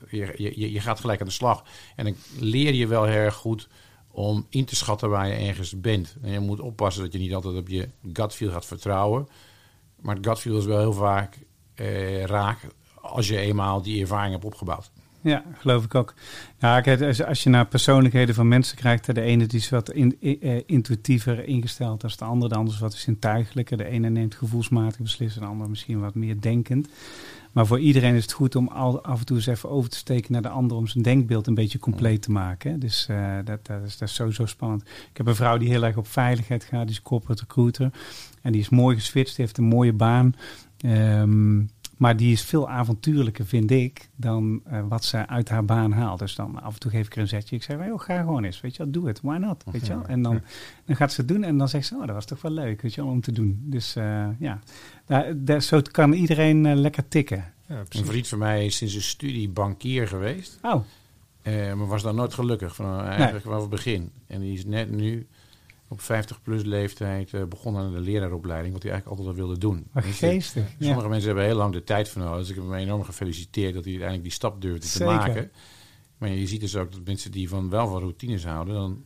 [0.10, 1.64] je, je, je, gaat gelijk aan de slag.
[1.96, 3.68] En dan leer je wel heel erg goed
[4.08, 6.16] om in te schatten waar je ergens bent.
[6.22, 9.28] En je moet oppassen dat je niet altijd op je gut feel gaat vertrouwen.
[10.02, 11.38] Maar het gut feel is wel heel vaak
[11.74, 12.68] eh, raak
[13.02, 14.92] als je eenmaal die ervaring hebt opgebouwd.
[15.24, 16.14] Ja, geloof ik ook.
[16.60, 16.84] Ja,
[17.28, 21.46] als je naar persoonlijkheden van mensen kijkt, de ene die is wat in, uh, intuïtiever
[21.46, 23.78] ingesteld dan de andere, de andere is wat zintuigelijker.
[23.78, 26.90] De ene neemt gevoelsmatig beslissen, de andere misschien wat meer denkend.
[27.52, 30.32] Maar voor iedereen is het goed om af en toe eens even over te steken
[30.32, 32.80] naar de ander om zijn denkbeeld een beetje compleet te maken.
[32.80, 34.82] Dus uh, dat, dat, is, dat is sowieso spannend.
[34.82, 37.92] Ik heb een vrouw die heel erg op veiligheid gaat, die is corporate recruiter.
[38.42, 40.36] En die is mooi geswitcht, heeft een mooie baan.
[40.86, 41.70] Um,
[42.02, 46.20] maar die is veel avontuurlijker, vind ik, dan uh, wat ze uit haar baan haalt.
[46.20, 47.56] Dus dan af en toe geef ik er een zetje.
[47.56, 49.94] Ik zeg, oh, ga gewoon eens, weet je wel, doe het, why not, weet je
[49.94, 50.06] wel.
[50.06, 50.42] En dan,
[50.86, 52.82] dan gaat ze het doen en dan zegt ze, oh, dat was toch wel leuk,
[52.82, 53.62] weet je wel, om te doen.
[53.64, 54.60] Dus uh, ja,
[55.06, 57.54] daar, daar, zo kan iedereen uh, lekker tikken.
[57.68, 60.60] Ja, een vriend van mij is sinds een studie bankier geweest.
[60.62, 60.82] Oh.
[61.44, 63.42] maar was daar nooit gelukkig, van, eigenlijk nee.
[63.42, 64.12] vanaf het begin.
[64.28, 65.28] En die is net nu
[65.92, 69.88] op 50-plus leeftijd uh, begonnen aan de leraaropleiding, wat hij eigenlijk altijd al wilde doen.
[69.92, 70.64] Maar geestig.
[70.80, 72.40] Sommige mensen hebben heel lang de tijd voor nodig.
[72.40, 75.52] Dus ik heb hem enorm gefeliciteerd dat hij uiteindelijk die stap durfde te maken.
[76.18, 79.06] Maar je ziet dus ook dat mensen die van wel van routines houden, dan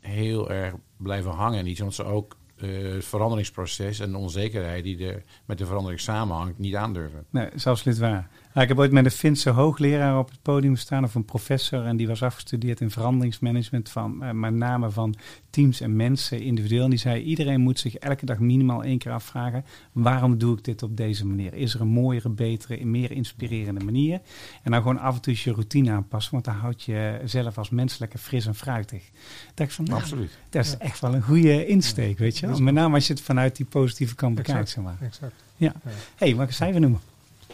[0.00, 4.84] heel erg blijven hangen en iets, omdat ze ook uh, het veranderingsproces en de onzekerheid
[4.84, 7.24] die er met de verandering samenhangt, niet aandurven.
[7.30, 8.30] Nee, zelfs niet waar.
[8.54, 11.96] Ik heb ooit met een Finse hoogleraar op het podium staan, of een professor, en
[11.96, 15.14] die was afgestudeerd in veranderingsmanagement van uh, met name van
[15.50, 16.84] teams en mensen individueel.
[16.84, 20.64] En die zei: iedereen moet zich elke dag minimaal één keer afvragen: waarom doe ik
[20.64, 21.54] dit op deze manier?
[21.54, 24.20] Is er een mooiere, betere, meer inspirerende manier?
[24.62, 27.70] En dan gewoon af en toe je routine aanpassen, want dan houd je zelf als
[27.70, 29.10] mens lekker fris en fruitig.
[29.54, 30.38] Dat ik van, nou, Absoluut.
[30.50, 32.46] Dat is echt wel een goede insteek, weet je.
[32.46, 34.96] Met name als je het vanuit die positieve kant bekijkt, zeg maar.
[35.00, 35.34] Exact.
[35.56, 35.72] Ja.
[35.84, 37.00] Hé, hey, welke cijfer noemen?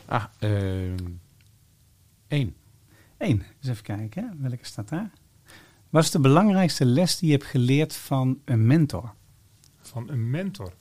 [0.09, 0.95] Ah, uh,
[2.29, 2.55] één.
[3.19, 3.43] Eén.
[3.61, 5.11] Dus even kijken, welke staat daar?
[5.91, 9.15] Wat is de belangrijkste les die je hebt geleerd van een mentor?
[9.81, 10.73] Van een mentor?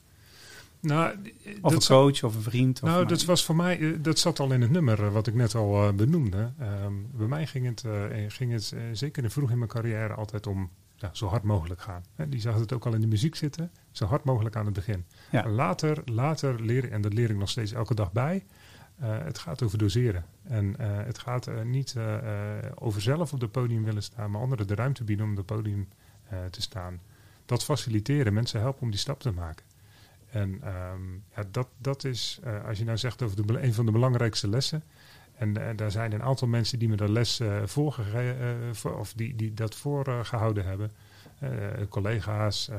[0.80, 1.16] Nou,
[1.60, 2.82] of een coach of een vriend?
[2.82, 5.26] Of nou, dat was voor mij, eh, dat zat al in het nummer eh, wat
[5.26, 6.52] ik net al uh, benoemde.
[6.84, 10.70] Um, bij mij ging het, uh, ging het zeker vroeg in mijn carrière altijd om
[10.96, 12.02] ja, zo hard mogelijk gaan.
[12.28, 15.04] die zag het ook al in de muziek zitten, zo hard mogelijk aan het begin.
[15.30, 15.48] Ja.
[15.48, 18.44] Later, later leren, en dat leer ik nog steeds elke dag bij,
[19.02, 20.24] uh, het gaat over doseren.
[20.42, 21.96] En uh, het gaat uh, niet
[22.74, 25.46] over zelf op het podium willen staan, maar anderen de ruimte bieden om op het
[25.46, 25.88] podium
[26.50, 27.00] te staan.
[27.46, 29.64] Dat faciliteren, mensen helpen om die stap te maken.
[30.30, 30.50] En
[30.92, 34.48] um, ja, dat, dat is, als je nou zegt over de, een van de belangrijkste
[34.48, 34.82] lessen.
[35.34, 39.74] En, daar zijn een aantal mensen die me dat les voorgegeven, of die, die dat
[39.74, 40.90] voorgehouden hebben.
[41.88, 42.70] collega's,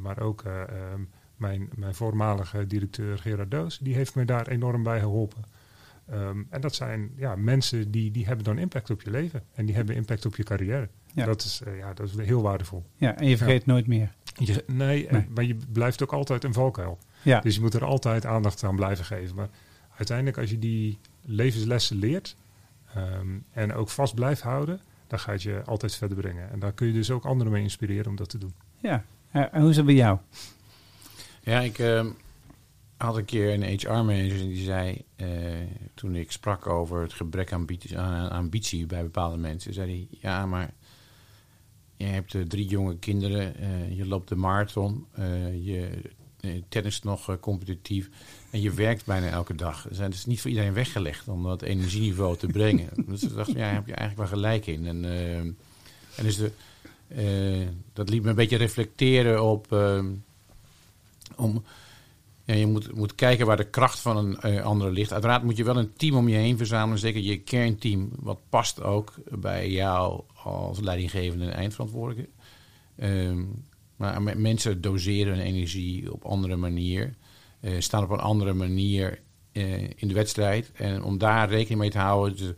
[0.00, 5.00] maar ook um, mijn, mijn voormalige directeur Gerard Doos, die heeft me daar enorm bij
[5.00, 5.44] geholpen.
[6.12, 9.42] Um, en dat zijn ja, mensen die, die hebben dan impact op je leven.
[9.54, 10.88] En die hebben impact op je carrière.
[11.14, 11.24] Ja.
[11.24, 12.84] Dat, is, uh, ja, dat is heel waardevol.
[12.96, 13.72] Ja, en je vergeet ja.
[13.72, 14.14] nooit meer.
[14.34, 15.26] Je, nee, nee.
[15.28, 16.98] maar je blijft ook altijd een valkuil.
[17.22, 17.40] Ja.
[17.40, 19.34] Dus je moet er altijd aandacht aan blijven geven.
[19.34, 19.48] Maar
[19.96, 22.36] uiteindelijk als je die levenslessen leert...
[22.96, 24.80] Um, en ook vast blijft houden...
[25.06, 26.50] dan gaat je altijd verder brengen.
[26.50, 28.52] En daar kun je dus ook anderen mee inspireren om dat te doen.
[28.78, 30.18] Ja, uh, en hoe is het bij jou?
[31.40, 31.78] Ja, ik...
[31.78, 32.06] Uh,
[33.00, 35.28] had een keer een HR-manager die zei, uh,
[35.94, 40.18] toen ik sprak over het gebrek aan ambitie, aan ambitie bij bepaalde mensen, zei hij,
[40.20, 40.72] ja, maar
[41.96, 45.06] je hebt uh, drie jonge kinderen, uh, je loopt de marathon,
[45.62, 45.88] je
[46.68, 48.08] tennis nog competitief
[48.50, 49.88] en je werkt bijna elke dag.
[49.88, 52.90] Dus het is niet voor iedereen weggelegd om dat energieniveau te brengen.
[53.08, 54.86] dus ik dacht, ja, daar heb je eigenlijk wel gelijk in.
[54.86, 55.04] En,
[56.16, 56.52] en dus de,
[57.92, 59.72] dat liet me een beetje reflecteren op
[61.36, 61.62] om
[62.50, 65.12] ja, je moet, moet kijken waar de kracht van een uh, andere ligt.
[65.12, 66.98] Uiteraard moet je wel een team om je heen verzamelen.
[66.98, 72.30] Zeker je kernteam, wat past ook bij jou als leidinggevende en eindverantwoordelijke.
[72.96, 77.14] Um, maar mensen doseren hun energie op andere manier.
[77.60, 79.20] Uh, staan op een andere manier
[79.52, 80.72] uh, in de wedstrijd.
[80.72, 82.56] En om daar rekening mee te houden,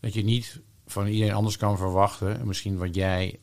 [0.00, 2.46] dat je niet van iedereen anders kan verwachten.
[2.46, 3.38] Misschien wat jij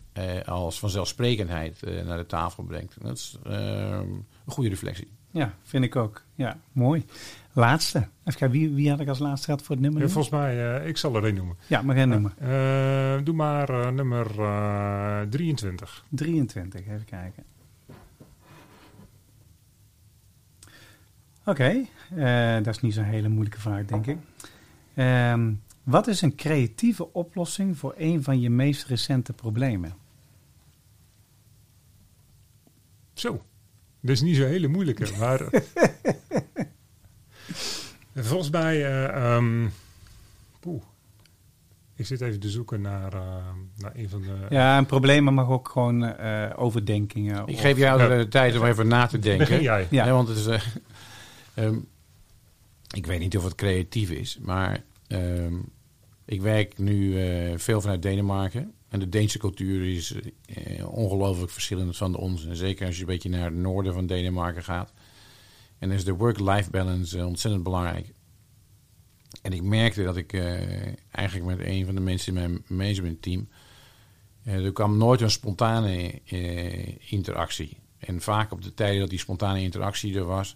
[0.45, 2.95] als vanzelfsprekendheid naar de tafel brengt.
[3.01, 5.07] Dat is ehm, een goede reflectie.
[5.33, 6.23] Ja, vind ik ook.
[6.35, 7.05] Ja, mooi.
[7.53, 7.97] Laatste.
[7.97, 10.01] Even kijken, wie, wie had ik als laatste gehad voor het nummer?
[10.01, 11.55] Ja, volgens mij, uh, ik zal er een noemen.
[11.67, 12.33] Ja, mag jij noemen.
[12.41, 14.27] Uh, doe maar uh, nummer
[15.29, 16.05] 23.
[16.09, 17.43] 23, even kijken.
[21.45, 22.61] Oké, okay.
[22.61, 24.17] dat is niet zo'n hele moeilijke vraag, denk ik.
[24.95, 29.93] Um, Wat is een creatieve oplossing voor een van je meest recente problemen?
[33.13, 33.41] Zo,
[34.03, 35.49] dat is niet zo hele moeilijke, maar...
[38.15, 39.05] volgens mij...
[39.05, 39.71] Uh, um,
[41.95, 43.21] ik zit even te zoeken naar, uh,
[43.77, 44.45] naar een van de...
[44.49, 47.47] Ja, en problemen mag ook gewoon uh, overdenkingen.
[47.47, 49.47] Ik geef jou de tijd om even na te denken.
[49.47, 49.87] Begin jij.
[49.89, 50.11] Ja.
[50.11, 50.47] want het is...
[51.55, 51.87] Um,
[52.93, 55.65] ik weet niet of het creatief is, maar um,
[56.25, 58.73] ik werk nu uh, veel vanuit Denemarken.
[58.93, 62.49] En de Deense cultuur is uh, ongelooflijk verschillend van de onze.
[62.49, 64.93] En zeker als je een beetje naar het noorden van Denemarken gaat.
[65.79, 68.11] En is de work-life balance uh, ontzettend belangrijk.
[69.41, 70.33] En ik merkte dat ik
[71.11, 73.47] eigenlijk met een van de mensen in mijn managementteam...
[74.43, 76.21] er kwam nooit een spontane
[77.09, 77.77] interactie.
[77.97, 80.55] En vaak op de tijden dat die spontane interactie er was...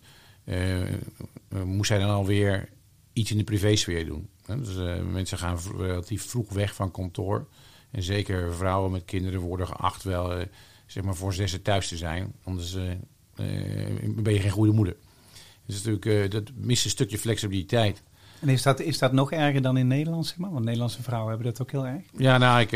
[1.65, 2.69] moest hij dan alweer
[3.13, 4.30] iets in de privésfeer doen.
[4.45, 4.76] Dus
[5.12, 7.47] mensen gaan relatief vroeg weg van kantoor.
[7.91, 10.45] En zeker vrouwen met kinderen worden geacht wel uh,
[10.86, 12.34] zeg maar voor zessen thuis te zijn.
[12.43, 12.78] Anders
[14.15, 14.95] ben je geen goede moeder.
[15.65, 18.04] Dus natuurlijk, dat mist een stukje flexibiliteit.
[18.41, 20.52] En is dat, is dat nog erger dan in Nederland, zeg maar?
[20.52, 22.04] Want Nederlandse vrouwen hebben dat ook heel erg.
[22.17, 22.69] Ja, nou, ik,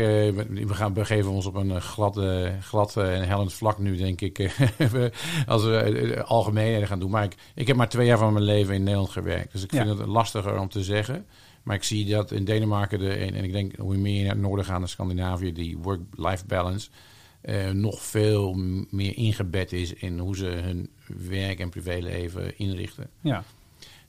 [0.66, 2.20] we gaan begeven ons op een glad,
[2.60, 4.38] glad en hellend vlak nu, denk ik.
[5.46, 7.10] als we algemeen gaan doen.
[7.10, 9.52] Maar ik, ik heb maar twee jaar van mijn leven in Nederland gewerkt.
[9.52, 11.26] Dus ik vind het lastiger om te zeggen.
[11.62, 14.40] Maar ik zie dat in Denemarken, de, en, en ik denk hoe meer naar het
[14.40, 16.90] noorden gaan, naar Scandinavië, die work-life balance
[17.44, 18.54] uh, nog veel
[18.90, 20.90] meer ingebed is in hoe ze hun
[21.28, 23.10] werk en privéleven inrichten.
[23.20, 23.44] Ja.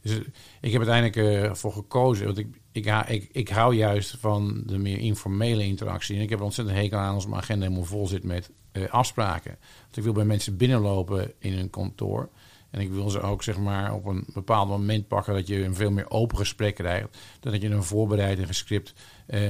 [0.01, 0.21] Dus eh,
[0.61, 4.77] ik heb uiteindelijk uh, voor gekozen, want ik, ik, ik, ik hou juist van de
[4.77, 6.15] meer informele interactie.
[6.15, 8.89] En ik heb er ontzettend hekel aan als mijn agenda helemaal vol zit met uh,
[8.89, 9.57] afspraken.
[9.81, 12.29] Want ik wil bij mensen binnenlopen in een kantoor.
[12.73, 15.75] En ik wil ze ook zeg maar, op een bepaald moment pakken dat je een
[15.75, 17.17] veel meer open gesprek krijgt.
[17.39, 18.93] Dan dat je een voorbereid en gescript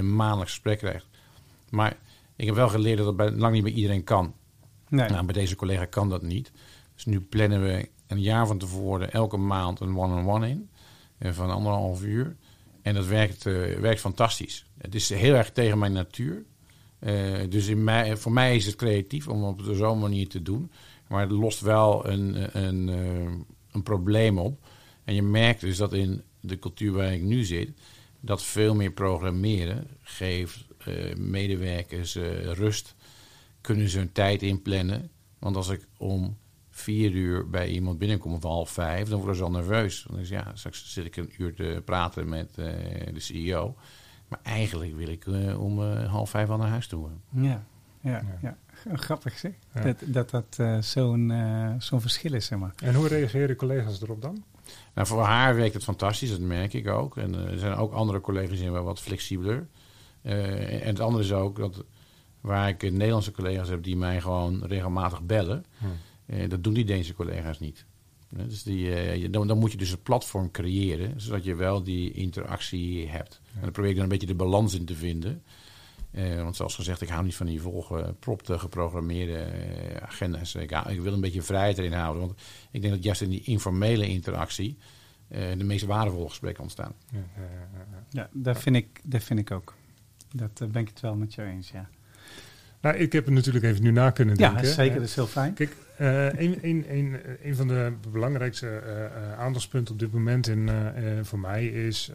[0.02, 1.08] maandelijks gesprek krijgt.
[1.70, 1.98] Maar
[2.36, 4.34] ik heb wel geleerd dat dat bij, lang niet bij iedereen kan.
[4.90, 5.10] Nee.
[5.10, 6.52] Nou, bij deze collega kan dat niet.
[6.94, 10.70] Dus nu plannen we een jaar van tevoren elke maand een one-on-one in.
[11.20, 12.36] Uh, van anderhalf uur.
[12.82, 14.66] En dat werkt, uh, werkt fantastisch.
[14.78, 16.44] Het is heel erg tegen mijn natuur.
[17.50, 20.72] dus in mij, voor mij is het creatief om op zo'n manier te doen.
[21.14, 23.32] Maar het lost wel een, een, eh,
[23.72, 24.66] een probleem op.
[25.04, 27.72] En je merkt dus dat in de cultuur waar ik nu zit,
[28.20, 32.96] dat veel meer programmeren geeft uh, medewerkers uh, rust.
[33.62, 35.10] Kunnen ze hun tijd inplannen.
[35.40, 36.38] Want als ik om
[36.70, 40.06] vier uur bij iemand binnenkom of half vijf, dan worden ze al nerveus.
[40.10, 42.66] Dan is ja, straks zit ik een uur te praten met uh,
[43.14, 43.76] de CEO.
[44.28, 45.26] Maar eigenlijk wil ik
[45.58, 47.10] om half vijf al naar huis toe.
[47.30, 47.66] Ja,
[48.02, 48.58] ja, ja.
[48.94, 49.52] Grappig zeg.
[49.84, 52.74] Dat dat, dat uh, zo'n uh, zo'n verschil is, zeg maar.
[52.76, 54.44] En hoe reageren collega's erop dan?
[54.94, 57.18] Nou, voor haar werkt het fantastisch, dat merk ik ook.
[57.18, 59.68] En uh, er zijn ook andere collega's die wel wat flexibeler.
[60.22, 61.84] en het andere is ook dat
[62.42, 65.66] waar ik Nederlandse collega's heb die mij gewoon regelmatig bellen.
[65.78, 66.48] Hm.
[66.48, 67.86] dat doen die Deense collega's niet.
[68.30, 73.08] Dus die, dan, dan, moet je dus een platform creëren, zodat je wel die interactie
[73.08, 73.42] hebt.
[73.56, 75.44] En dan probeer ik dan een beetje de balans in te vinden.
[76.16, 80.56] Uh, want zoals gezegd, ik hou niet van die volgepropte, geprogrammeerde uh, agenda's.
[80.56, 82.22] Ik, ik, wil een beetje vrijheid erin houden.
[82.22, 84.78] Want ik denk dat juist in die informele interactie
[85.32, 86.94] uh, de meest waardevolle gesprekken ontstaan.
[87.12, 87.20] Ja,
[88.10, 89.74] ja dat, vind ik, dat vind ik ook.
[90.32, 91.90] Dat ben ik het wel met jou eens, ja.
[92.82, 94.64] Nou, ik heb het natuurlijk even nu na kunnen denken.
[94.64, 95.00] Ja, zeker.
[95.00, 95.54] Dat is heel fijn.
[95.54, 96.86] Kijk, een,
[97.42, 98.82] een, van de belangrijkste
[99.38, 100.70] aandachtspunten op dit moment in,
[101.22, 102.12] voor mij is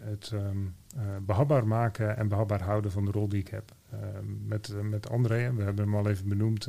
[0.00, 0.30] het...
[0.34, 0.74] Um,
[1.22, 3.72] behapbaar maken en behapbaar houden van de rol die ik heb.
[3.92, 3.98] Uh,
[4.46, 6.68] met, met André, we hebben hem al even benoemd,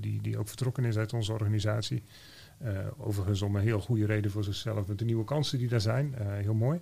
[0.00, 2.02] die, die ook vertrokken is uit onze organisatie.
[2.96, 6.14] overigens om een heel goede reden voor zichzelf met de nieuwe kansen die daar zijn.
[6.18, 6.80] heel mooi.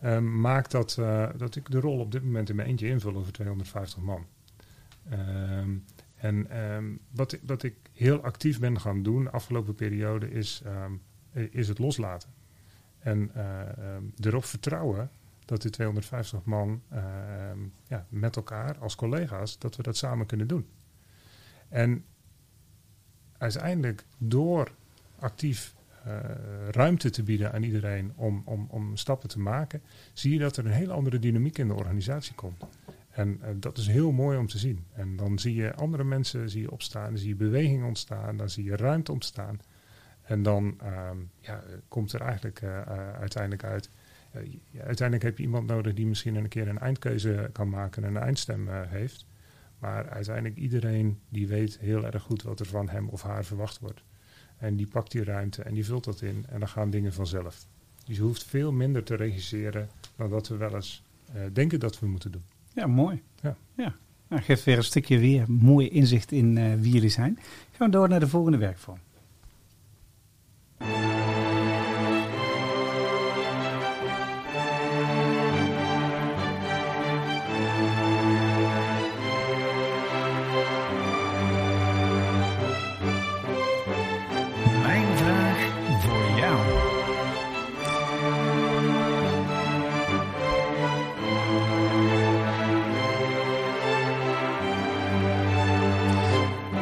[0.00, 0.94] Ehm, maakt dat,
[1.36, 4.26] dat ik de rol op dit moment in mijn eentje invul over 250 man.
[6.18, 10.62] En um, wat, wat ik heel actief ben gaan doen de afgelopen periode is,
[11.32, 12.30] is het loslaten.
[12.98, 13.30] En
[14.20, 15.10] erop vertrouwen
[15.44, 16.82] dat die 250 man
[17.86, 20.66] ja, met elkaar als collega's, dat we dat samen kunnen doen.
[21.68, 22.04] En
[23.38, 24.70] uiteindelijk door
[25.18, 25.74] actief
[26.06, 26.14] uh,
[26.70, 30.66] ruimte te bieden aan iedereen om, om, om stappen te maken, zie je dat er
[30.66, 32.64] een hele andere dynamiek in de organisatie komt.
[33.18, 34.84] En uh, dat is heel mooi om te zien.
[34.92, 38.50] En dan zie je andere mensen zie je opstaan, dan zie je beweging ontstaan, dan
[38.50, 39.60] zie je ruimte ontstaan.
[40.22, 43.90] En dan um, ja, komt er eigenlijk uh, uiteindelijk uit
[44.72, 48.22] uiteindelijk heb je iemand nodig die misschien een keer een eindkeuze kan maken en een
[48.22, 49.26] eindstem heeft.
[49.78, 53.78] Maar uiteindelijk iedereen die weet heel erg goed wat er van hem of haar verwacht
[53.78, 54.02] wordt.
[54.56, 57.66] En die pakt die ruimte en die vult dat in en dan gaan dingen vanzelf.
[58.06, 61.02] Dus je hoeft veel minder te regisseren dan dat we wel eens
[61.52, 62.44] denken dat we moeten doen.
[62.78, 63.22] Ja, mooi.
[63.40, 63.56] Ja.
[63.74, 63.94] ja.
[64.28, 67.38] Nou, geeft weer een stukje weer mooi inzicht in wie jullie zijn.
[67.72, 68.98] Gaan we door naar de volgende werkvorm.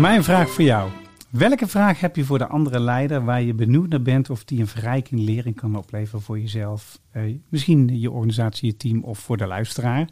[0.00, 0.90] Mijn vraag voor jou.
[1.30, 4.60] Welke vraag heb je voor de andere leider waar je benieuwd naar bent of die
[4.60, 9.36] een verrijking, lering kan opleveren voor jezelf, eh, misschien je organisatie, je team of voor
[9.36, 10.08] de luisteraar?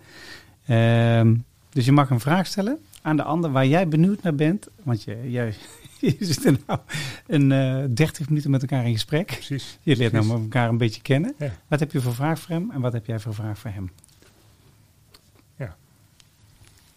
[0.67, 1.35] Ehm,
[1.71, 5.03] dus je mag een vraag stellen aan de ander waar jij benieuwd naar bent, want
[5.03, 5.55] je, jij,
[6.01, 6.79] je zit er nou
[7.27, 9.27] een uh, 30 minuten met elkaar in gesprek.
[9.27, 9.79] Precies.
[9.83, 11.35] Je leert nou elkaar een beetje kennen.
[11.69, 13.91] Wat heb je voor vraag voor hem en wat heb jij voor vraag voor hem?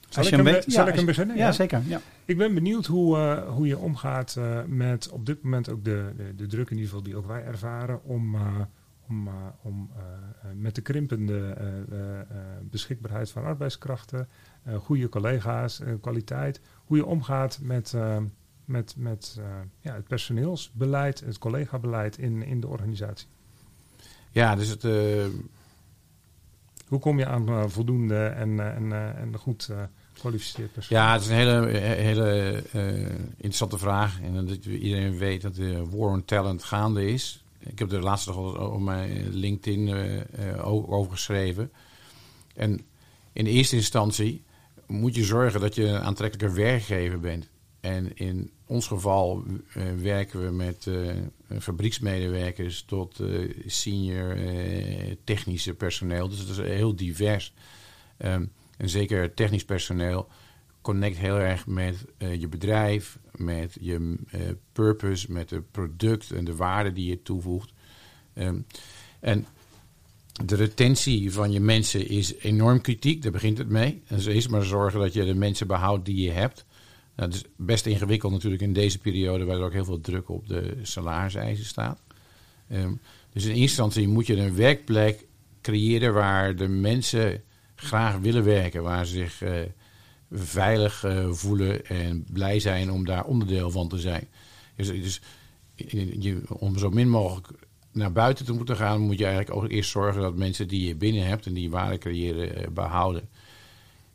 [0.10, 1.36] Zal, ik, hem, weet, zal ik hem beginnen?
[1.36, 1.82] Ja, zeker.
[1.86, 2.02] Ja.
[2.26, 6.13] Ik ben benieuwd hoe, uh, hoe je omgaat uh, met op dit moment ook de,
[6.17, 8.41] de, de, druk in ieder geval die ook wij ervaren om, uh,
[9.08, 9.30] om,
[9.62, 9.89] om
[10.54, 11.56] met de krimpende
[12.62, 14.28] beschikbaarheid van arbeidskrachten,
[14.78, 17.96] goede collega's, kwaliteit, hoe je omgaat met,
[18.65, 19.39] met, met
[19.80, 23.28] ja, het personeelsbeleid, het collegabeleid in, in de organisatie.
[24.32, 24.84] Ja, dus het...
[26.88, 29.70] Hoe kom je aan voldoende en, en, en goed
[30.17, 31.03] kwalificeerd personeel?
[31.03, 32.82] Ja, het is een hele, hele uh,
[33.36, 34.21] interessante vraag.
[34.21, 37.43] En dat iedereen weet dat de war on talent gaande is.
[37.60, 41.71] Ik heb er laatst nog op mijn LinkedIn uh, ook over geschreven.
[42.56, 42.82] En
[43.34, 44.43] in eerste instantie
[44.88, 47.47] moet je zorgen dat je een aantrekkelijke werkgever bent.
[47.80, 49.43] En in ons geval
[50.01, 50.88] werken we met
[51.60, 53.19] fabrieksmedewerkers tot
[53.65, 54.38] senior
[55.23, 56.30] technische personeel.
[56.30, 57.53] Dus het is heel divers.
[58.25, 60.28] Um, en zeker technisch personeel
[60.82, 66.46] connect heel erg met uh, je bedrijf, met je uh, purpose, met het product en
[66.46, 67.74] de waarde die je toevoegt.
[68.34, 68.66] Um,
[69.20, 69.46] en
[70.46, 74.02] de retentie van je mensen is enorm kritiek, daar begint het mee.
[74.08, 76.66] En ze is maar zorgen dat je de mensen behoudt die je hebt.
[77.16, 80.30] Nou, dat is best ingewikkeld natuurlijk in deze periode, waar er ook heel veel druk
[80.30, 82.02] op de salariseisen staat.
[82.72, 83.00] Um,
[83.34, 85.26] dus in eerste instantie moet je een werkplek
[85.62, 87.44] creëren waar de mensen
[87.78, 89.52] graag willen werken, waar ze zich uh,
[90.32, 94.28] veilig uh, voelen en blij zijn om daar onderdeel van te zijn.
[94.76, 95.22] Dus, dus
[96.20, 97.48] je, om zo min mogelijk
[97.92, 100.96] naar buiten te moeten gaan, moet je eigenlijk ook eerst zorgen dat mensen die je
[100.96, 103.30] binnen hebt en die waarde creëren, uh, behouden.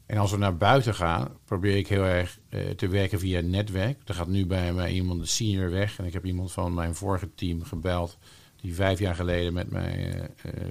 [0.07, 2.38] En als we naar buiten gaan, probeer ik heel erg
[2.77, 3.98] te werken via het netwerk.
[4.05, 5.98] Er gaat nu bij mij iemand de senior weg.
[5.98, 8.18] En ik heb iemand van mijn vorige team gebeld,
[8.61, 10.12] die vijf jaar geleden met mij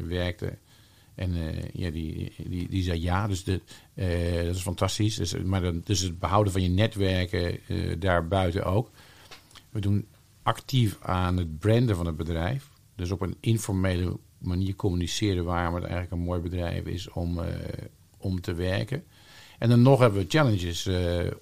[0.07, 0.57] werkte.
[1.21, 3.61] En uh, ja, die, die, die zei ja, dus de,
[3.93, 5.15] uh, dat is fantastisch.
[5.15, 8.89] Dus, maar dan, dus het behouden van je netwerken uh, daarbuiten ook.
[9.69, 10.07] We doen
[10.43, 12.69] actief aan het branden van het bedrijf.
[12.95, 17.39] Dus op een informele manier communiceren waarom het eigenlijk een mooi bedrijf is om,
[18.17, 19.03] om te werken.
[19.59, 20.89] En dan nog hebben we challenges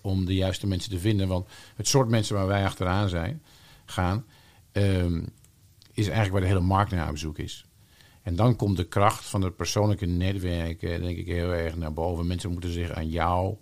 [0.02, 1.28] om de juiste mensen te vinden.
[1.28, 3.42] Want het soort mensen waar wij achteraan zijn,
[3.86, 4.26] gaan,
[4.72, 5.28] um,
[5.94, 7.66] is eigenlijk waar de hele markt naar op zoek is.
[8.30, 12.28] En dan komt de kracht van het persoonlijke netwerk, denk ik, heel erg naar boven.
[12.28, 13.56] Mensen moeten zich aan jou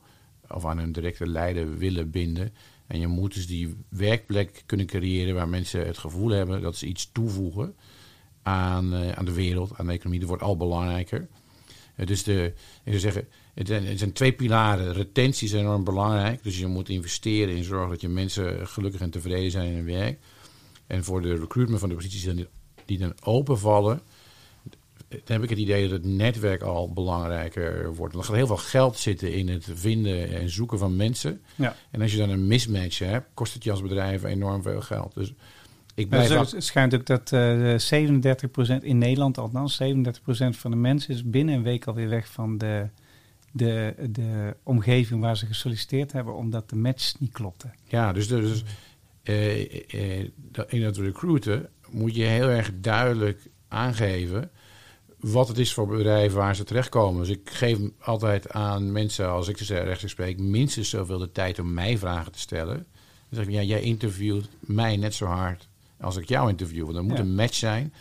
[0.49, 2.53] of aan hun directe leider willen binden.
[2.88, 6.86] En je moet dus die werkplek kunnen creëren waar mensen het gevoel hebben dat ze
[6.86, 7.75] iets toevoegen
[8.43, 10.19] aan, uh, aan de wereld, aan de economie.
[10.19, 11.27] Dat wordt al belangrijker.
[11.95, 12.53] Uh, dus de,
[12.84, 14.93] ik zou zeggen, het zijn, het zijn, twee pilaren.
[14.93, 16.43] Retentie is enorm belangrijk.
[16.43, 19.86] Dus je moet investeren in zorgen dat je mensen gelukkig en tevreden zijn in hun
[19.86, 20.19] werk.
[20.88, 22.45] En voor de recruitment van de posities
[22.86, 24.01] die dan openvallen,
[25.07, 28.15] dan heb ik het idee dat het netwerk al belangrijker wordt.
[28.15, 31.41] Er gaat heel veel geld zitten in het vinden en zoeken van mensen.
[31.55, 31.75] Ja.
[31.91, 35.13] En als je dan een mismatch hebt, kost het je als bedrijf enorm veel geld.
[35.13, 35.33] Dus
[35.95, 37.75] ik blijf dus het schijnt ook dat uh,
[38.79, 39.85] 37% in Nederland althans, 37%
[40.49, 42.87] van de mensen is binnen een week alweer weg van de,
[43.51, 47.69] de, de omgeving waar ze gesolliciteerd hebben, omdat de match niet klopte.
[47.87, 48.63] Ja, dus, dus
[49.23, 49.60] uh,
[49.93, 50.19] uh,
[50.67, 54.51] in het recruiten moet je heel erg duidelijk aangeven
[55.19, 57.21] wat het is voor bedrijven waar ze terechtkomen.
[57.21, 61.59] Dus ik geef altijd aan mensen, als ik ze rechtstreeks spreek, minstens zoveel de tijd
[61.59, 62.75] om mij vragen te stellen.
[62.75, 62.85] Dan
[63.39, 65.67] zeg ik, ja, jij interviewt mij net zo hard
[65.99, 66.85] als ik jou interview.
[66.85, 67.93] Want er moet een match zijn.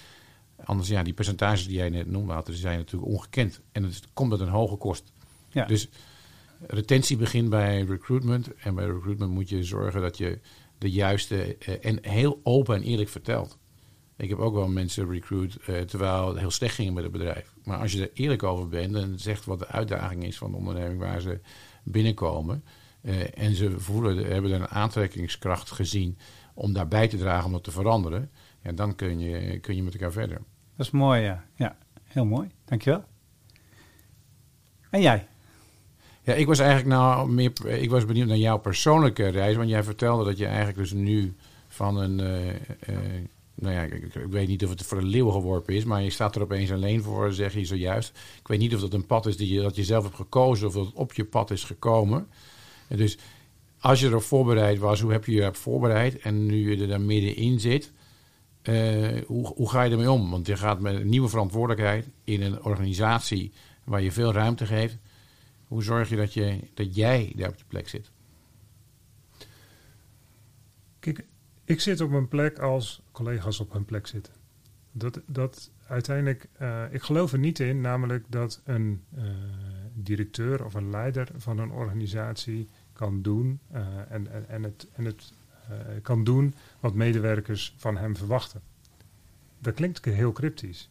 [0.65, 3.61] Anders, ja, die percentages die jij net noemde, die zijn natuurlijk ongekend.
[3.73, 5.13] En het komt met een hoge kost.
[5.51, 5.65] Ja.
[5.65, 5.89] Dus
[6.67, 8.55] retentie begint bij recruitment.
[8.55, 10.39] En bij recruitment moet je zorgen dat je
[10.79, 13.59] de juiste eh, en heel open en eerlijk vertelt.
[14.17, 17.55] Ik heb ook wel mensen recruit uh, terwijl het heel slecht ging met het bedrijf.
[17.65, 20.57] Maar als je er eerlijk over bent en zegt wat de uitdaging is van de
[20.57, 21.41] onderneming waar ze
[21.83, 22.65] binnenkomen.
[23.03, 26.19] Uh, en ze voelen, hebben er een aantrekkingskracht gezien
[26.55, 28.31] om daarbij te dragen om dat te veranderen.
[28.63, 30.37] Ja, dan kun je, kun je met elkaar verder.
[30.77, 31.45] Dat is mooi, ja.
[31.55, 32.51] Ja, heel mooi.
[32.65, 33.05] Dankjewel.
[34.91, 35.27] En jij?
[36.23, 37.67] Ja, ik was eigenlijk nou meer.
[37.67, 39.57] Ik was benieuwd naar jouw persoonlijke reis.
[39.57, 41.37] Want jij vertelde dat je eigenlijk dus nu
[41.69, 42.19] van een.
[42.19, 42.95] Uh,
[43.59, 46.37] nou ja, ik, weet niet of het voor de leeuw geworpen is, maar je staat
[46.37, 48.19] er opeens alleen voor, zeg je zojuist.
[48.41, 50.87] Ik weet niet of dat een pad is dat je zelf hebt gekozen of dat
[50.87, 52.29] het op je pad is gekomen.
[52.89, 53.19] En dus
[53.81, 56.19] als je erop voorbereid was, hoe heb je je erop voorbereid?
[56.19, 57.93] En nu je er dan middenin zit,
[58.63, 60.31] uh, hoe, hoe ga je ermee om?
[60.31, 63.53] Want je gaat met een nieuwe verantwoordelijkheid in een organisatie
[63.85, 64.97] waar je veel ruimte geeft.
[65.69, 68.11] Hoe zorg je dat, je, dat jij daar op je plek zit?
[70.99, 71.25] Kijk,
[71.65, 74.33] ik zit op mijn plek als collega's op hun plek zitten.
[74.93, 79.25] Dat, dat uiteindelijk, uh, ik geloof er niet in, namelijk dat een uh,
[79.95, 85.05] directeur of een leider van een organisatie kan doen uh, en, en, en, het, en
[85.05, 85.33] het
[86.03, 88.61] kan doen wat medewerkers van hem verwachten.
[89.59, 90.91] Dat klinkt heel cryptisch.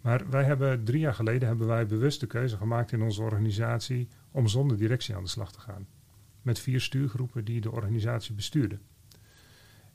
[0.00, 4.08] Maar wij hebben drie jaar geleden hebben wij bewust de keuze gemaakt in onze organisatie
[4.30, 5.86] om zonder directie aan de slag te gaan.
[6.42, 8.80] Met vier stuurgroepen die de organisatie bestuurden.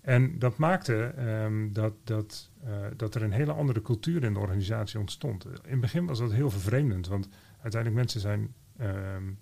[0.03, 4.39] En dat maakte um, dat, dat, uh, dat er een hele andere cultuur in de
[4.39, 5.45] organisatie ontstond.
[5.45, 7.29] In het begin was dat heel vervreemdend, want
[7.61, 9.37] uiteindelijk mensen zijn, um,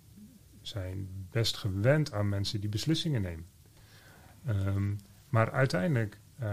[0.62, 3.46] zijn best gewend aan mensen die beslissingen nemen.
[4.50, 4.98] Um,
[5.30, 6.48] maar uiteindelijk uh,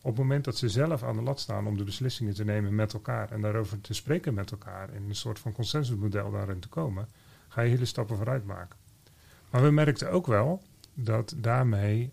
[0.00, 2.74] op het moment dat ze zelf aan de lat staan om de beslissingen te nemen
[2.74, 6.68] met elkaar en daarover te spreken met elkaar, in een soort van consensusmodel daarin te
[6.68, 7.08] komen,
[7.48, 8.78] ga je hele stappen vooruit maken.
[9.50, 10.62] Maar we merkten ook wel
[10.94, 12.12] dat daarmee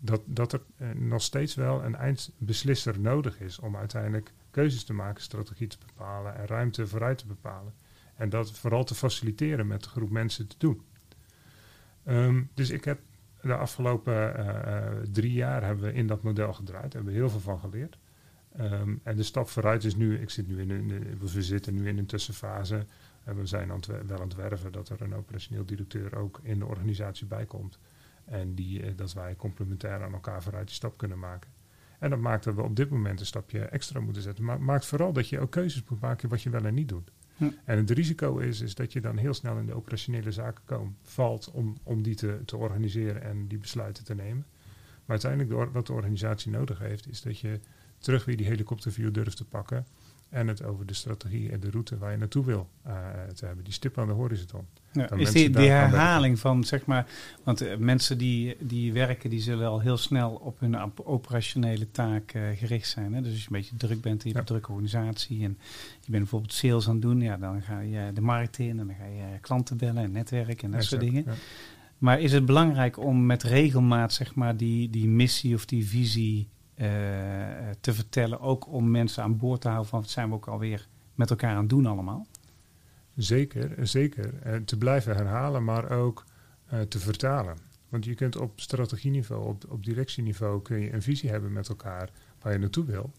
[0.00, 4.92] dat, dat er uh, nog steeds wel een eindbeslisser nodig is om uiteindelijk keuzes te
[4.92, 7.72] maken, strategie te bepalen en ruimte vooruit te bepalen.
[8.16, 10.82] En dat vooral te faciliteren met de groep mensen te doen.
[12.06, 13.00] Um, dus ik heb
[13.42, 16.92] de afgelopen uh, drie jaar hebben we in dat model gedraaid.
[16.92, 17.98] Hebben we heel veel van geleerd.
[18.60, 21.88] Um, en de stap vooruit is nu, ik zit nu in een, we zitten nu
[21.88, 22.86] in een tussenfase.
[23.24, 26.40] En we zijn aan het, wel aan het werven dat er een operationeel directeur ook
[26.42, 27.78] in de organisatie bij komt.
[28.30, 31.50] En die, uh, dat wij complementair aan elkaar vooruit die stap kunnen maken.
[31.98, 34.44] En dat maakt dat we op dit moment een stapje extra moeten zetten.
[34.44, 37.10] Maar maakt vooral dat je ook keuzes moet maken wat je wel en niet doet.
[37.64, 40.96] En het risico is, is dat je dan heel snel in de operationele zaken komt,
[41.02, 44.46] valt om, om die te, te organiseren en die besluiten te nemen.
[45.04, 47.60] Maar uiteindelijk wat de organisatie nodig heeft, is dat je
[47.98, 49.86] terug weer die helikopterview durft te pakken
[50.30, 52.92] en het over de strategie en de route waar je naartoe wil uh,
[53.34, 53.64] te hebben.
[53.64, 54.66] Die stip aan de horizon.
[54.92, 57.06] Ja, is die, die herhaling van, zeg maar,
[57.44, 61.90] want uh, mensen die, die werken, die zullen al heel snel op hun op operationele
[61.90, 63.14] taak uh, gericht zijn.
[63.14, 63.22] Hè?
[63.22, 64.38] Dus als je een beetje druk bent, in ja.
[64.38, 65.58] een drukke organisatie en
[66.00, 68.86] je bent bijvoorbeeld sales aan het doen, ja, dan ga je de markt in en
[68.86, 71.22] dan ga je klanten bellen en netwerken en dat soort dingen.
[71.26, 71.32] Ja.
[71.98, 76.48] Maar is het belangrijk om met regelmaat, zeg maar, die, die missie of die visie
[77.80, 80.88] te vertellen, ook om mensen aan boord te houden van wat zijn we ook alweer
[81.14, 82.26] met elkaar aan het doen allemaal?
[83.16, 84.42] Zeker, zeker.
[84.42, 86.24] En te blijven herhalen, maar ook
[86.72, 87.56] uh, te vertalen.
[87.88, 92.10] Want je kunt op strategieniveau, op, op directieniveau, kun je een visie hebben met elkaar
[92.40, 93.12] waar je naartoe wil.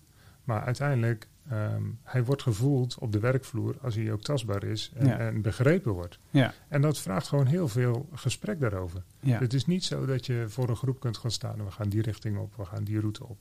[0.43, 5.07] Maar uiteindelijk, um, hij wordt gevoeld op de werkvloer als hij ook tastbaar is en,
[5.07, 5.17] ja.
[5.17, 6.19] en begrepen wordt.
[6.29, 6.53] Ja.
[6.67, 9.03] En dat vraagt gewoon heel veel gesprek daarover.
[9.19, 9.39] Ja.
[9.39, 11.89] Het is niet zo dat je voor een groep kunt gaan staan en we gaan
[11.89, 13.37] die richting op, we gaan die route op.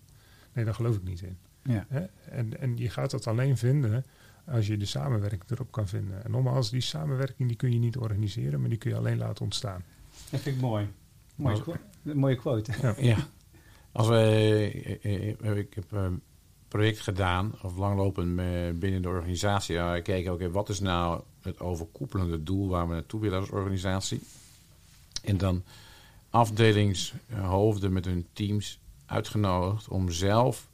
[0.53, 1.39] Nee, daar geloof ik niet in.
[1.63, 1.87] Ja.
[2.31, 4.05] En, en je gaat dat alleen vinden
[4.45, 6.25] als je de samenwerking erop kan vinden.
[6.25, 9.45] En nogmaals, die samenwerking die kun je niet organiseren, maar die kun je alleen laten
[9.45, 9.85] ontstaan.
[10.31, 10.89] Dat vind ik mooi.
[11.35, 11.63] Mooie,
[12.03, 12.73] mooie quote.
[12.83, 12.95] Ja.
[12.99, 13.17] ja.
[13.93, 14.67] Als wij,
[15.57, 16.21] ik heb een
[16.69, 18.37] project gedaan, of langlopend
[18.79, 19.77] binnen de organisatie.
[19.79, 23.51] Ik keek ook even, wat is nou het overkoepelende doel waar we naartoe willen als
[23.51, 24.21] organisatie?
[25.25, 25.63] En dan
[26.31, 28.81] afdelingshoofden met hun teams
[29.11, 30.69] uitgenodigd om zelf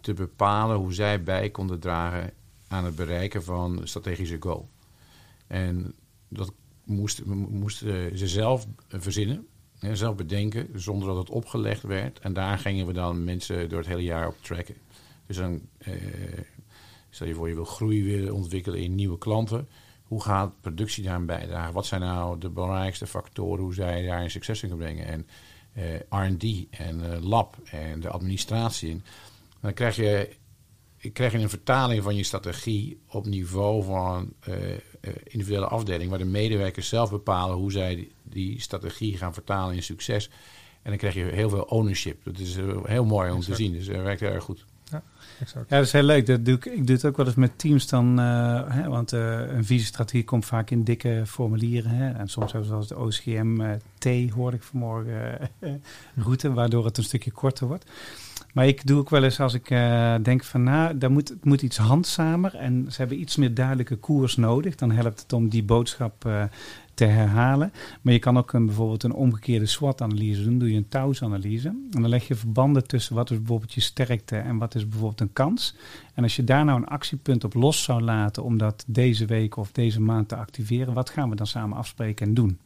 [0.00, 2.32] te bepalen hoe zij bij konden dragen
[2.68, 4.68] aan het bereiken van strategische goal.
[5.46, 5.94] En
[6.28, 6.52] dat
[6.84, 9.46] moesten moest ze zelf verzinnen,
[9.92, 12.18] zelf bedenken, zonder dat het opgelegd werd.
[12.18, 14.76] En daar gingen we dan mensen door het hele jaar op tracken.
[15.26, 15.94] Dus dan, eh,
[17.10, 19.68] stel je voor, je wil groei willen ontwikkelen in nieuwe klanten.
[20.02, 21.72] Hoe gaat productie daaraan bijdragen?
[21.72, 25.06] Wat zijn nou de belangrijkste factoren hoe zij daar een succes in kunnen brengen?
[25.06, 25.26] En
[26.08, 29.02] RD en uh, lab en de administratie.
[29.60, 30.30] Dan krijg je
[31.12, 34.56] krijg je een vertaling van je strategie op niveau van uh,
[35.24, 40.30] individuele afdeling, waar de medewerkers zelf bepalen hoe zij die, strategie gaan vertalen in succes.
[40.82, 42.24] En dan krijg je heel veel ownership.
[42.24, 43.72] Dat is heel mooi om te zien.
[43.72, 44.64] Dus dat werkt erg goed.
[44.90, 45.02] Ja,
[45.40, 45.70] exact.
[45.70, 46.26] ja, dat is heel leuk.
[46.26, 48.18] Dat ik, ik doe het ook wel eens met teams dan.
[48.18, 51.90] hè, want een visiestrategie komt vaak in dikke formulieren.
[51.90, 55.50] Hè, en soms hebben zoals de OCM T, hoorde ik vanmorgen,
[56.24, 57.84] route, waardoor het een stukje korter wordt.
[58.54, 61.44] Maar ik doe ook wel eens als ik uh, denk van nou, daar moet, het
[61.44, 64.74] moet iets handzamer en ze hebben iets meer duidelijke koers nodig.
[64.74, 66.42] Dan helpt het om die boodschap uh,
[66.94, 67.72] te herhalen.
[68.00, 70.58] Maar je kan ook een, bijvoorbeeld een omgekeerde SWOT-analyse doen.
[70.58, 71.68] doe je een TAUS-analyse.
[71.68, 75.20] En dan leg je verbanden tussen wat is bijvoorbeeld je sterkte en wat is bijvoorbeeld
[75.20, 75.76] een kans.
[76.14, 79.56] En als je daar nou een actiepunt op los zou laten om dat deze week
[79.56, 82.58] of deze maand te activeren, wat gaan we dan samen afspreken en doen?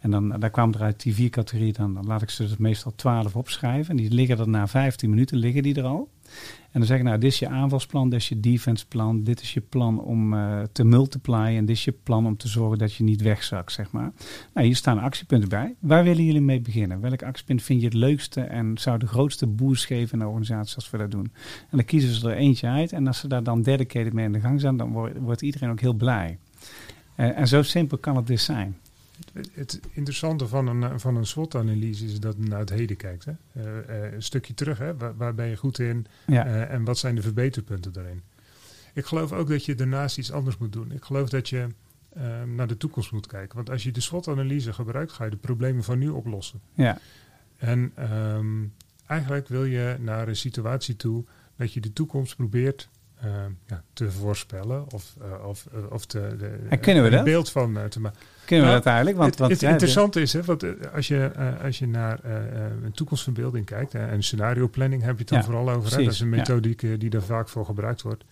[0.00, 2.92] En dan daar kwamen er uit die vier categorieën, dan, laat ik ze dus meestal
[2.96, 3.90] twaalf opschrijven.
[3.90, 6.08] En die liggen er na 15 minuten, liggen die er al.
[6.76, 9.54] En dan zeg ik, nou, dit is je aanvalsplan, dit is je defenseplan, dit is
[9.54, 12.94] je plan om uh, te multiplyen en dit is je plan om te zorgen dat
[12.94, 14.12] je niet wegzakt, zeg maar.
[14.54, 15.74] Nou, hier staan actiepunten bij.
[15.78, 17.00] Waar willen jullie mee beginnen?
[17.00, 20.76] Welk actiepunt vind je het leukste en zou de grootste boost geven in de organisatie
[20.76, 21.32] als we dat doen?
[21.70, 24.32] En dan kiezen ze er eentje uit en als ze daar dan dedicated mee in
[24.32, 26.38] de gang zijn, dan wordt, wordt iedereen ook heel blij.
[27.16, 28.76] Uh, en zo simpel kan het dus zijn.
[29.52, 33.24] Het interessante van een, van een SWOT-analyse is dat men naar het heden kijkt.
[33.24, 33.32] Hè?
[33.56, 34.96] Uh, uh, een stukje terug, hè?
[34.96, 38.22] Waar, waar, ben je goed in uh, en wat zijn de verbeterpunten daarin?
[38.92, 40.92] Ik geloof ook dat je daarnaast iets anders moet doen.
[40.92, 41.66] Ik geloof dat je
[42.14, 43.56] ehm, naar de toekomst moet kijken.
[43.56, 46.60] Want als je de SWOT-analyse gebruikt, ga je de problemen van nu oplossen.
[46.74, 46.98] Ja.
[47.56, 48.72] En um,
[49.06, 51.24] eigenlijk wil je naar een situatie toe
[51.56, 52.88] dat je de toekomst probeert
[53.24, 53.32] uh,
[53.66, 57.24] ja, te voorspellen of, of, of te, de, en kunnen we dat?
[57.24, 58.18] beeld van te maken.
[58.46, 59.16] Kunnen nou, we dat eigenlijk?
[59.16, 61.30] Want, het, interessante is, hè, want als je,
[61.62, 62.24] als je naar
[62.84, 66.12] een toekomstverbeelding kijkt, en scenario planning heb je het dan ja, vooral over, hè, dat
[66.12, 68.24] is een methodiek die daar vaak voor gebruikt wordt.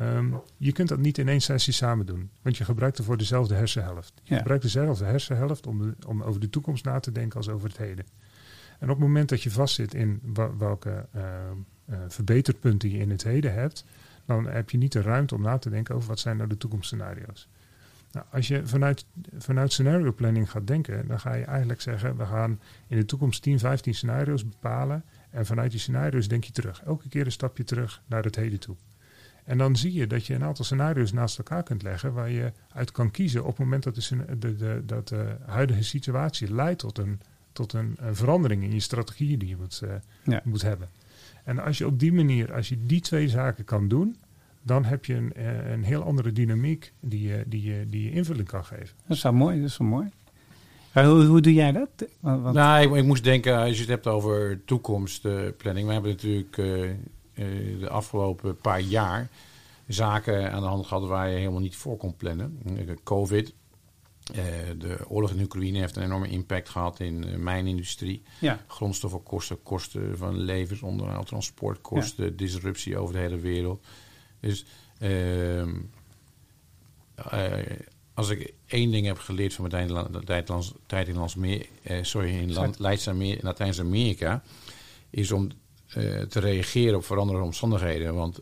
[0.00, 3.54] Um, je kunt dat niet in één sessie samen doen, want je gebruikt ervoor dezelfde
[3.54, 4.12] hersenhelft.
[4.22, 7.68] Je gebruikt dezelfde hersenhelft om, de, om over de toekomst na te denken als over
[7.68, 8.04] het heden.
[8.78, 10.20] En op het moment dat je vastzit in
[10.58, 11.06] welke
[12.08, 13.84] verbeterpunten je in het heden hebt,
[14.26, 16.56] dan heb je niet de ruimte om na te denken over wat zijn nou de
[16.56, 17.48] toekomstscenario's.
[18.14, 19.06] Nou, als je vanuit,
[19.38, 23.42] vanuit scenario planning gaat denken, dan ga je eigenlijk zeggen, we gaan in de toekomst
[23.42, 25.04] 10, 15 scenario's bepalen.
[25.30, 26.82] En vanuit die scenario's denk je terug.
[26.82, 28.76] Elke keer een stapje terug naar het heden toe.
[29.44, 32.52] En dan zie je dat je een aantal scenario's naast elkaar kunt leggen waar je
[32.72, 36.78] uit kan kiezen op het moment dat de, de, de, dat de huidige situatie leidt
[36.78, 37.20] tot een,
[37.52, 39.90] tot een, een verandering in je strategieën die je moet, uh,
[40.24, 40.40] ja.
[40.44, 40.88] moet hebben.
[41.44, 44.16] En als je op die manier, als je die twee zaken kan doen,
[44.66, 48.10] dan heb je een, eh, een heel andere dynamiek die je, die, je, die je
[48.10, 48.96] invulling kan geven.
[49.06, 50.10] Dat is wel mooi, dat is wel mooi.
[50.92, 51.88] hoe, hoe doe jij dat?
[52.20, 55.86] Want nou, ik, ik, moest denken, als je het hebt over toekomstplanning.
[55.86, 56.90] we hebben natuurlijk uh,
[57.80, 59.28] de afgelopen paar jaar
[59.86, 62.58] zaken aan de hand gehad waar je helemaal niet voor kon plannen.
[63.02, 63.52] Covid,
[64.34, 64.44] uh,
[64.78, 68.22] de oorlog in Oekraïne heeft een enorme impact gehad in de mijnindustrie.
[68.40, 68.64] Ja.
[68.66, 72.30] Grondstoffenkosten, kosten van levensonderhoud, transportkosten, ja.
[72.36, 73.84] disruptie over de hele wereld.
[74.44, 74.64] Dus
[75.00, 75.66] uh, uh,
[78.14, 80.06] als ik één ding heb geleerd van mijn
[80.86, 81.66] tijd in, meer,
[82.02, 82.52] sorry, in
[83.40, 84.42] Latijns-Amerika,
[85.10, 85.48] is om
[86.28, 88.14] te reageren op veranderende omstandigheden.
[88.14, 88.40] Want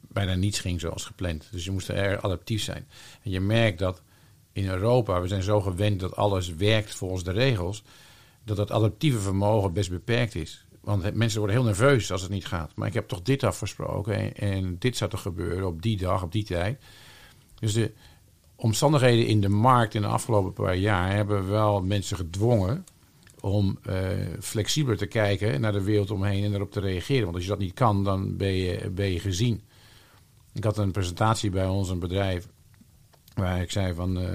[0.00, 1.48] bijna niets ging zoals gepland.
[1.50, 2.88] Dus je moest er adaptief zijn.
[3.22, 4.02] En je merkt dat
[4.52, 7.82] in Europa, we zijn zo gewend dat alles werkt volgens de regels,
[8.44, 10.64] dat dat adaptieve vermogen best beperkt is.
[10.82, 12.72] Want mensen worden heel nerveus als het niet gaat.
[12.74, 16.32] Maar ik heb toch dit afgesproken en, dit zou toch gebeuren op die dag, op
[16.32, 16.82] die tijd.
[17.54, 17.92] Dus de
[18.56, 22.84] omstandigheden in de markt in de afgelopen paar jaar hebben wel mensen gedwongen
[23.40, 23.96] om uh,
[24.40, 27.22] flexibeler te kijken naar de wereld omheen en erop te reageren.
[27.22, 29.62] Want als je dat niet kan, dan ben je, ben je gezien.
[30.52, 32.48] Ik had een presentatie bij ons, een bedrijf,
[33.34, 34.22] Waar ik zei van.
[34.22, 34.28] Uh,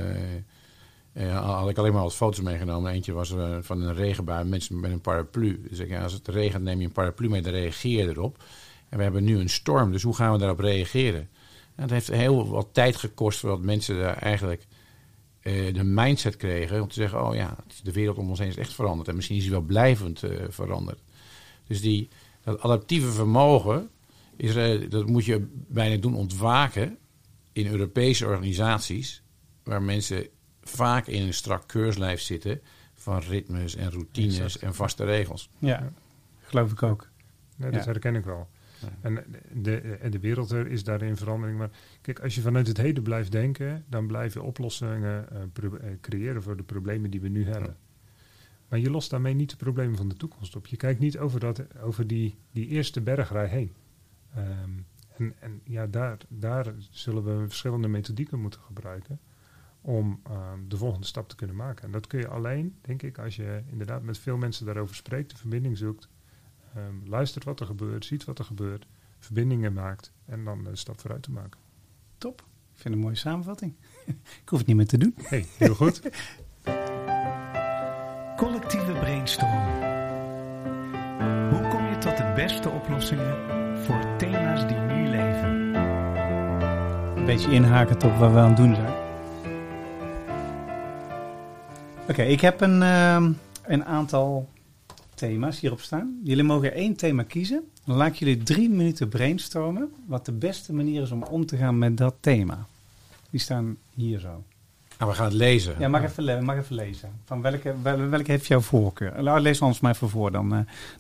[1.26, 2.92] had ik alleen maar wat foto's meegenomen.
[2.92, 5.62] Eentje was uh, van een regenbui, mensen met een paraplu.
[5.70, 8.44] Dus ja, als het regent, neem je een paraplu mee, dan reageer je erop.
[8.90, 11.30] En we hebben nu een storm, dus hoe gaan we daarop reageren?
[11.76, 14.68] En het heeft heel wat tijd gekost voordat mensen daar eigenlijk
[15.42, 18.58] uh, de mindset kregen om te zeggen: Oh ja, de wereld om ons heen is
[18.58, 19.08] echt veranderd.
[19.08, 21.00] En misschien is die wel blijvend veranderd.
[21.68, 22.10] Dus die,
[22.44, 23.90] dat adaptieve vermogen,
[24.36, 24.54] is,
[24.90, 26.98] dat moet je bijna doen ontwaken
[27.54, 29.22] in Europese organisaties,
[29.64, 30.28] waar mensen
[30.68, 32.62] vaak in een strak keurslijf zitten
[32.94, 35.50] van ritmes en routines en vaste regels.
[35.60, 35.92] Ja,
[36.40, 37.10] geloof ik ook.
[37.58, 38.48] dat herken ik wel.
[39.02, 41.58] En de, en de wereld er is daarin verandering.
[41.58, 41.70] Maar
[42.02, 46.58] kijk, als je vanuit het heden blijft denken, dan blijf je oplossingen uh, creëren voor
[46.58, 47.78] de problemen die we nu hebben.
[48.68, 50.68] Maar je lost daarmee niet de problemen van de toekomst op.
[50.68, 53.74] Je kijkt niet over, dat, over die, die eerste bergrij heen.
[54.38, 54.86] Um,
[55.18, 59.20] en, en ja, daar, daar zullen we verschillende methodieken moeten gebruiken
[59.88, 61.86] om ehm, de volgende stap te kunnen maken.
[61.86, 65.30] En dat kun je alleen, denk ik, als je inderdaad met veel mensen daarover spreekt,
[65.30, 66.10] de verbinding zoekt,
[66.78, 68.88] um, luistert wat er gebeurt, ziet wat er gebeurt,
[69.20, 71.60] verbindingen maakt en dan de stap vooruit te maken.
[72.18, 72.40] Top.
[72.40, 73.76] Ik vind het een mooie samenvatting.
[74.44, 75.14] ik hoef het niet meer te doen.
[75.18, 76.02] Hey, heel goed.
[78.44, 79.64] Collectieve brainstorm.
[81.50, 83.36] Hoe kom je tot de beste oplossingen
[83.86, 85.76] voor thema's die nu leven?
[87.18, 88.97] Een beetje inhaken op wat we aan het doen zijn.
[92.10, 93.28] Oké, ik heb een, uh,
[93.64, 94.50] een aantal
[95.14, 96.20] thema's hierop staan.
[96.24, 97.64] Jullie mogen één thema kiezen.
[97.86, 99.92] Dan laat ik jullie drie minuten brainstormen.
[100.06, 102.68] Wat de beste manier is om om te gaan met dat thema.
[103.30, 104.44] Die staan hier zo.
[104.98, 105.76] Nou, we gaan het lezen.
[105.80, 107.12] Ja, mag even, mag even lezen.
[107.26, 109.22] Van welke, welke heeft jouw voorkeur?
[109.22, 110.60] Laat lees ons maar even voor, dan, uh,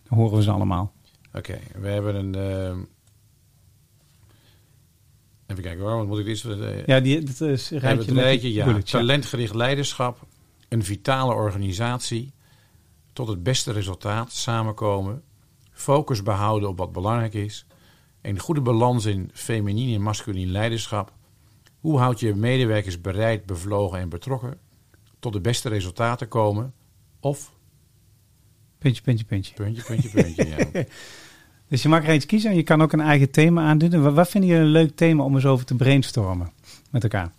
[0.09, 0.93] dan horen we ze allemaal.
[1.33, 2.35] Oké, we hebben een.
[2.37, 2.77] Uh...
[5.47, 6.43] Even kijken wat moet ik dit?
[6.43, 8.11] Uh, ja, die, dat is een rijtje.
[8.11, 8.81] Een rijtje ja.
[8.81, 10.25] Talentgericht leiderschap,
[10.67, 12.33] een vitale organisatie,
[13.13, 15.23] tot het beste resultaat samenkomen,
[15.71, 17.65] focus behouden op wat belangrijk is,
[18.21, 21.13] een goede balans in feminien en masculien leiderschap,
[21.79, 24.59] hoe houd je medewerkers bereid, bevlogen en betrokken
[25.19, 26.73] tot de beste resultaten komen?
[27.19, 27.51] Of.
[28.77, 29.53] Puntje, puntje, puntje.
[29.53, 30.83] Puntje, puntje, puntje, ja.
[31.69, 34.01] Dus je mag er eens kiezen en je kan ook een eigen thema aandoen.
[34.01, 36.51] Wat, wat vinden jullie een leuk thema om eens over te brainstormen
[36.91, 37.31] met elkaar?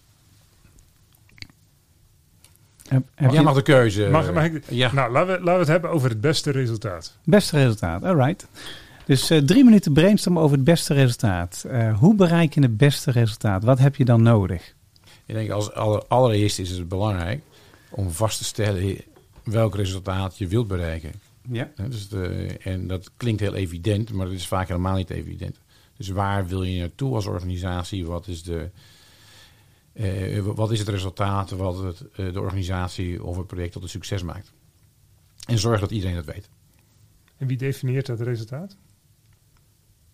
[2.88, 4.08] Heb, heb Jij mag de keuze.
[4.08, 4.92] Mag, mag ik, ja.
[4.92, 7.18] Nou, laten we, laten we het hebben over het beste resultaat.
[7.24, 8.46] Beste resultaat, alright.
[9.06, 11.64] Dus uh, drie minuten brainstormen over het beste resultaat.
[11.66, 13.64] Uh, hoe bereik je het beste resultaat?
[13.64, 14.74] Wat heb je dan nodig?
[15.26, 17.42] Ik denk als aller, allereerst is het belangrijk
[17.90, 18.96] om vast te stellen
[19.44, 21.12] welk resultaat je wilt bereiken.
[21.50, 21.70] Ja.
[21.88, 25.58] dus de, en dat klinkt heel evident, maar dat is vaak helemaal niet evident.
[25.96, 28.06] Dus waar wil je naartoe als organisatie?
[28.06, 28.70] Wat is, de,
[29.98, 34.22] uh, wat is het resultaat wat het, de organisatie of het project tot een succes
[34.22, 34.52] maakt?
[35.46, 36.48] En zorg dat iedereen dat weet.
[37.36, 38.76] En wie definieert dat resultaat?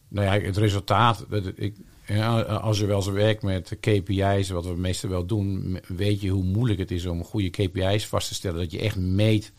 [0.08, 1.26] Nou ja, het resultaat.
[1.54, 1.76] Ik,
[2.46, 6.44] als je wel eens werkt met KPI's, wat we meestal wel doen, weet je hoe
[6.44, 8.60] moeilijk het is om goede KPI's vast te stellen.
[8.60, 9.52] Dat je echt meet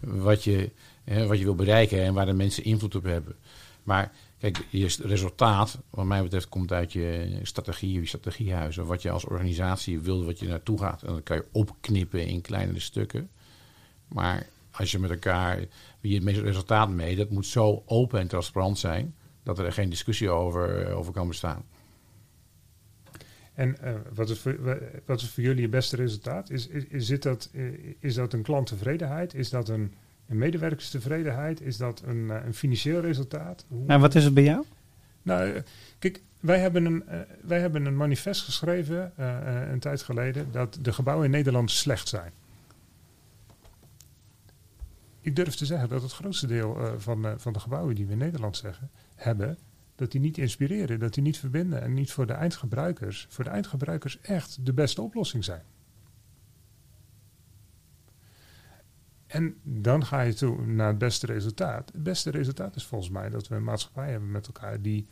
[0.00, 0.70] wat je,
[1.04, 3.34] wat je wil bereiken en waar de mensen invloed op hebben.
[3.82, 8.78] Maar kijk, je resultaat, wat mij betreft, komt uit je strategie, je strategiehuis.
[8.78, 11.02] Of wat je als organisatie wil, wat je naartoe gaat.
[11.02, 13.30] En dan kan je opknippen in kleinere stukken.
[14.08, 15.64] Maar als je met elkaar,
[16.00, 19.90] wie het meeste resultaat mee, dat moet zo open en transparant zijn dat er geen
[19.90, 21.64] discussie over, eh, over kan bestaan.
[23.54, 26.50] En uh, wat, is voor, wat is voor jullie het beste resultaat?
[26.50, 27.62] Is, is, is, dat, eh,
[27.98, 29.34] is dat een klanttevredenheid?
[29.34, 29.94] Is dat een,
[30.30, 31.60] een medewerkerstevredenheid?
[31.60, 33.64] Is dat een, een financieel resultaat?
[33.68, 33.84] Hoe...
[33.86, 34.64] Nou, wat is het bij jou?
[35.22, 35.62] Nou,
[35.98, 39.36] kijk, wij hebben een, uh, wij hebben een manifest geschreven uh,
[39.70, 42.32] een tijd geleden dat de gebouwen in Nederland slecht zijn
[45.20, 48.18] ik durf te zeggen dat het grootste deel van, van de gebouwen die we in
[48.18, 49.58] Nederland zeggen, hebben,
[49.94, 53.50] dat die niet inspireren, dat die niet verbinden en niet voor de eindgebruikers, voor de
[53.50, 55.62] eindgebruikers echt de beste oplossing zijn.
[59.30, 61.90] En dan ga je toe naar het beste resultaat.
[61.92, 65.06] Het beste resultaat is volgens mij dat we een maatschappij hebben met elkaar die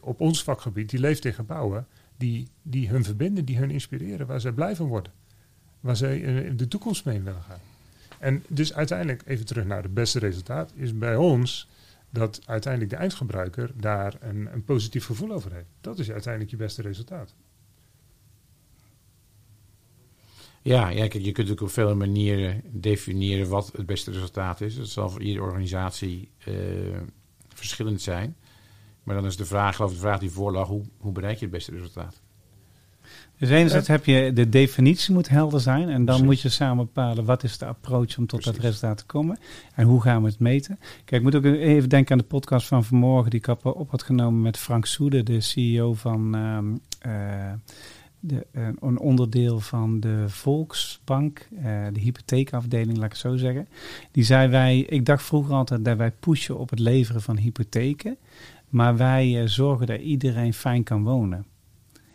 [0.00, 1.86] op ons vakgebied, die leeft in gebouwen,
[2.16, 5.12] die, die hun verbinden, die hun inspireren, waar zij blij van worden.
[5.80, 7.60] Waar zij in de toekomst mee willen gaan.
[8.18, 11.68] En dus uiteindelijk, even terug naar het beste resultaat, is bij ons
[12.10, 15.68] dat uiteindelijk de eindgebruiker daar een, een positief gevoel over heeft.
[15.80, 17.34] Dat is uiteindelijk je beste resultaat.
[20.66, 24.76] Ja, ja kijk, je kunt natuurlijk op vele manieren definiëren wat het beste resultaat is.
[24.76, 26.54] Dat zal voor iedere organisatie uh,
[27.48, 28.36] verschillend zijn.
[29.02, 31.44] Maar dan is de vraag, geloof ik, de vraag die voorlag, hoe, hoe bereik je
[31.44, 32.20] het beste resultaat?
[33.38, 35.88] Dus enerzijds heb je de definitie moet helder zijn.
[35.88, 39.06] En dan moet je samen bepalen wat is de approach om tot dat resultaat te
[39.06, 39.38] komen.
[39.74, 40.78] En hoe gaan we het meten.
[40.78, 44.02] Kijk, ik moet ook even denken aan de podcast van vanmorgen die ik op had
[44.02, 47.52] genomen met Frank Soede, de CEO van ehm, eh,
[48.26, 51.62] de, uh, een onderdeel van de Volksbank, uh,
[51.92, 53.68] de hypotheekafdeling, laat ik het zo zeggen.
[54.10, 58.16] Die zei wij, ik dacht vroeger altijd dat wij pushen op het leveren van hypotheken.
[58.68, 61.46] Maar wij zorgen dat iedereen fijn kan wonen.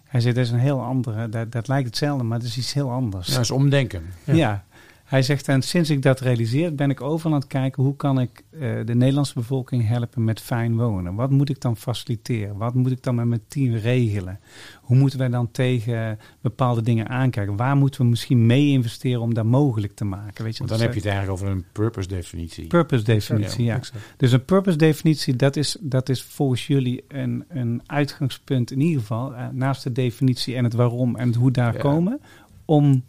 [0.04, 2.74] Hij zegt, dat is een heel andere, dat, dat lijkt hetzelfde, maar het is iets
[2.74, 3.28] heel anders.
[3.28, 4.04] Ja, dat is omdenken.
[4.26, 4.66] Ja.
[5.12, 8.20] Hij zegt, en sinds ik dat realiseer, ben ik overal aan het kijken hoe kan
[8.20, 11.16] ik uh, de Nederlandse bevolking helpen met fijn wonen.
[11.16, 12.58] Wat moet ik dan faciliteren?
[12.58, 14.40] Wat moet ik dan met mijn team regelen?
[14.82, 17.56] Hoe moeten wij dan tegen bepaalde dingen aankijken?
[17.56, 20.44] Waar moeten we misschien mee investeren om dat mogelijk te maken?
[20.44, 22.68] Weet je, Want dan heb je het eigenlijk over een purpose definitie.
[22.68, 23.80] Purpose definitie, ja.
[24.18, 29.00] Dus een purpose definitie, dat is, dat is volgens jullie een, een uitgangspunt in ieder
[29.00, 29.34] geval.
[29.34, 32.22] Uh, naast de definitie en het waarom en het hoe daar komen
[32.66, 33.04] om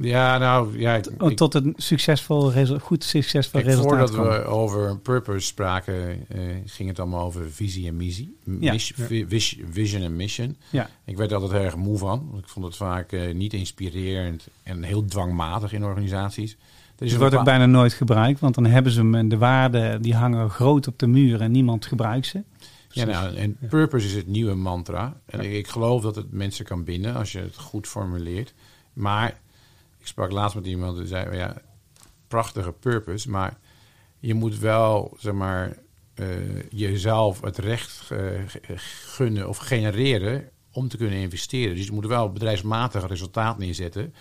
[0.00, 5.46] ja, nou, ja, ik, tot een succesvol goed succesvol ik, resultaat Voordat we over purpose
[5.46, 8.36] spraken, uh, ging het allemaal over visie en missie.
[8.60, 8.74] Ja.
[9.70, 10.56] Vision en mission.
[10.70, 10.88] Ja.
[11.04, 12.34] Ik werd altijd erg moe van.
[12.38, 16.56] Ik vond het vaak uh, niet inspirerend en heel dwangmatig in organisaties.
[16.96, 20.02] Dus het wordt ook bijna nooit gebruikt, want dan hebben ze hem en de waarden
[20.02, 22.42] die hangen groot op de muur en niemand gebruikt ze.
[22.88, 25.20] Ja, nou, en purpose is het nieuwe mantra.
[25.26, 28.54] En ik geloof dat het mensen kan binden als je het goed formuleert.
[28.92, 29.38] Maar
[30.06, 31.56] ik sprak laatst met iemand die zei, ja,
[32.28, 33.58] prachtige purpose, maar
[34.18, 35.76] je moet wel, zeg maar,
[36.14, 38.40] uh, jezelf het recht uh,
[38.76, 41.76] gunnen of genereren om te kunnen investeren.
[41.76, 44.14] Dus je moet wel bedrijfsmatig resultaat neerzetten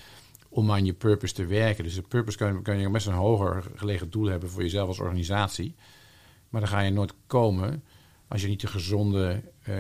[0.50, 1.84] om aan je purpose te werken.
[1.84, 5.00] Dus de purpose kan, kan je best een hoger gelegen doel hebben voor jezelf als
[5.00, 5.76] organisatie.
[6.50, 7.84] Maar dan ga je nooit komen
[8.28, 9.76] als je niet een gezonde uh,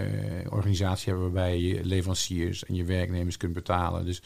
[0.49, 4.05] organisatie hebt waarbij je leveranciers en je werknemers kunt betalen.
[4.05, 4.21] Dus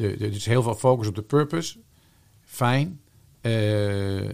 [0.00, 1.78] de, de, dus heel veel focus op de purpose.
[2.44, 3.00] Fijn.
[3.42, 4.28] Uh,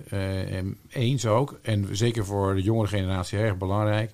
[0.88, 1.58] eens ook.
[1.62, 4.12] En zeker voor de jongere generatie erg belangrijk.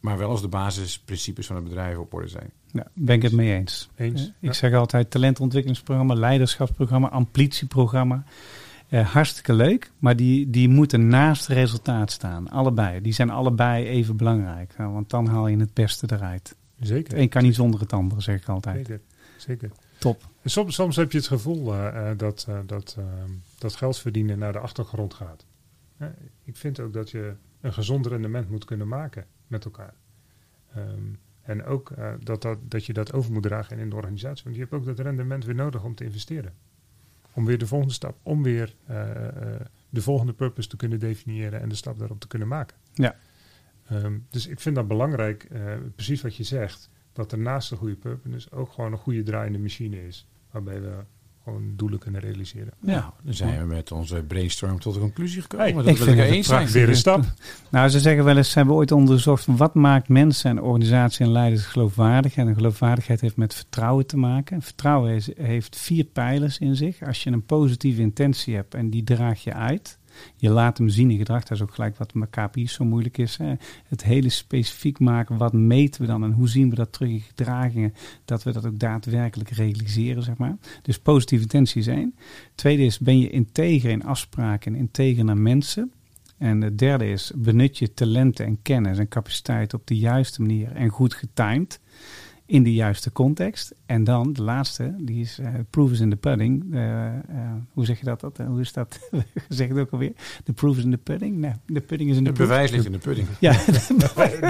[0.00, 2.50] Maar wel als de basisprincipes van het bedrijf op orde zijn.
[2.72, 3.88] Ja, ben ik het mee eens.
[3.96, 8.24] eens ik zeg altijd talentontwikkelingsprogramma, leiderschapsprogramma, amplitieprogramma.
[8.90, 12.48] Uh, hartstikke leuk, maar die, die moeten naast het resultaat staan.
[12.48, 13.00] Allebei.
[13.00, 14.74] Die zijn allebei even belangrijk.
[14.76, 16.56] want dan haal je het beste eruit.
[16.80, 17.18] Zeker.
[17.18, 18.86] Een kan niet zonder het andere, zeg ik altijd.
[18.86, 19.00] Zeker.
[19.36, 19.70] Zeker.
[19.98, 20.28] Top.
[20.44, 22.98] soms, soms heb je het gevoel uh, dat, uh, dat,
[23.58, 25.46] dat geld verdienen naar de achtergrond gaat.
[26.44, 29.94] ik vind ook dat je een gezond rendement moet kunnen maken met elkaar.
[30.76, 34.44] Um, en ook dat, dat, dat je dat over moet dragen in de organisatie.
[34.44, 36.54] Want je hebt ook dat rendement weer nodig om te investeren.
[37.32, 38.74] Om weer de volgende stap, om weer
[39.88, 42.76] de volgende purpose te kunnen definiëren en de stap daarop te kunnen maken.
[42.92, 43.16] Ja.
[43.92, 45.48] Um, dus ik vind dat belangrijk,
[45.94, 49.22] precies wat je zegt dat er naast de goede purpose dus ook gewoon een goede
[49.22, 50.26] draaiende machine is.
[50.50, 51.04] Waarbij we
[51.46, 52.72] gewoon doelen kunnen realiseren.
[52.80, 55.66] Ja, dan zijn we met onze brainstorm tot de conclusie gekomen.
[55.66, 56.66] Hey, dat ik vind het eens zijn.
[56.66, 57.24] Weer een stap.
[57.70, 61.32] Nou, ze zeggen wel eens, ze hebben ooit onderzocht wat maakt mensen en organisatie en
[61.32, 62.36] leiders geloofwaardig.
[62.36, 64.62] En geloofwaardigheid heeft met vertrouwen te maken.
[64.62, 67.02] Vertrouwen is, heeft vier pijlers in zich.
[67.02, 69.98] Als je een positieve intentie hebt en die draag je uit,
[70.36, 71.42] je laat hem zien in gedrag.
[71.42, 73.36] Dat is ook gelijk wat met KPI's zo moeilijk is.
[73.36, 73.54] Hè.
[73.88, 75.36] Het hele specifiek maken.
[75.36, 77.94] Wat meten we dan en hoe zien we dat terug in gedragingen?
[78.24, 80.56] Dat we dat ook daadwerkelijk realiseren, zeg maar.
[80.82, 82.14] Dus positieve intentie één.
[82.54, 85.90] Tweede is, ben je integer in afspraken en integer naar mensen?
[86.38, 90.72] En de derde is, benut je talenten en kennis en capaciteit op de juiste manier
[90.72, 91.80] en goed getimed
[92.46, 93.74] in de juiste context.
[93.86, 96.64] En dan de laatste, die is uh, proof is in the pudding.
[96.70, 97.12] Uh, uh,
[97.72, 98.20] hoe zeg je dat?
[98.20, 98.98] dat hoe is dat?
[99.48, 100.12] zeg het ook alweer.
[100.44, 101.36] De proof is in the pudding.
[101.36, 103.28] Nee, de pudding is in de Het bewijs ligt in de pudding.
[103.40, 103.52] Ja,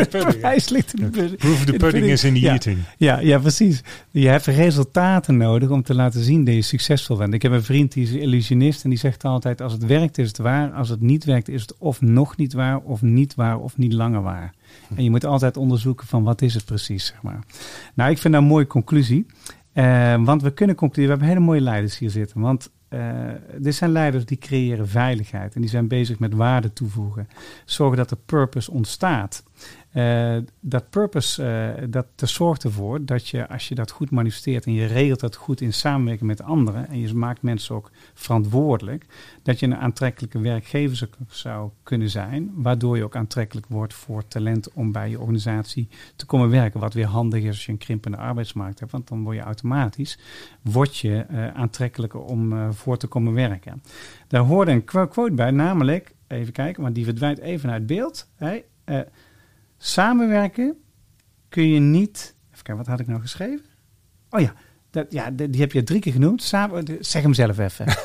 [0.07, 1.37] de bewijs ligt in de pudding.
[1.37, 2.79] Proof of the pudding is in the eating.
[2.97, 3.83] Ja, ja, precies.
[4.11, 7.35] Je hebt resultaten nodig om te laten zien dat je succesvol bent.
[7.35, 9.61] Ik heb een vriend die is illusionist en die zegt altijd...
[9.61, 12.53] als het werkt is het waar, als het niet werkt is het of nog niet
[12.53, 12.79] waar...
[12.79, 14.55] of niet waar of niet langer waar.
[14.97, 17.39] En je moet altijd onderzoeken van wat is het precies, zeg maar.
[17.95, 19.27] Nou, ik vind dat een mooie conclusie.
[19.75, 22.41] Uh, want we kunnen concluderen, we hebben hele mooie leiders hier zitten.
[22.41, 27.29] Want uh, dit zijn leiders die creëren veiligheid en die zijn bezig met waarde toevoegen.
[27.64, 29.43] Zorgen dat er purpose ontstaat.
[29.93, 31.43] Uh, dat purpose,
[31.79, 35.21] uh, dat, dat zorgt ervoor dat je, als je dat goed manifesteert en je regelt
[35.21, 39.07] dat goed in samenwerking met anderen en je maakt mensen ook verantwoordelijk,
[39.43, 44.73] dat je een aantrekkelijke werkgever zou kunnen zijn, waardoor je ook aantrekkelijk wordt voor talent
[44.73, 46.81] om bij je organisatie te komen werken.
[46.81, 50.19] Wat weer handig is als je een krimpende arbeidsmarkt hebt, want dan word je automatisch
[50.63, 53.83] word je, uh, aantrekkelijker om voor te komen werken.
[54.29, 58.29] Daar hoorde een quote bij, namelijk, even kijken, want die verdwijnt even uit beeld.
[58.35, 58.65] Hey,
[59.79, 60.77] Samenwerken
[61.49, 62.35] kun je niet.
[62.51, 63.64] Even kijken, wat had ik nou geschreven?
[64.31, 64.55] Oh ja,
[64.91, 66.43] dat, ja die heb je drie keer genoemd.
[66.43, 67.87] Samen, zeg hem zelf even.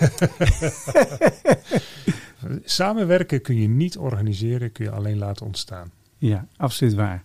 [2.63, 5.91] Samenwerken kun je niet organiseren, kun je alleen laten ontstaan.
[6.17, 7.23] Ja, absoluut waar.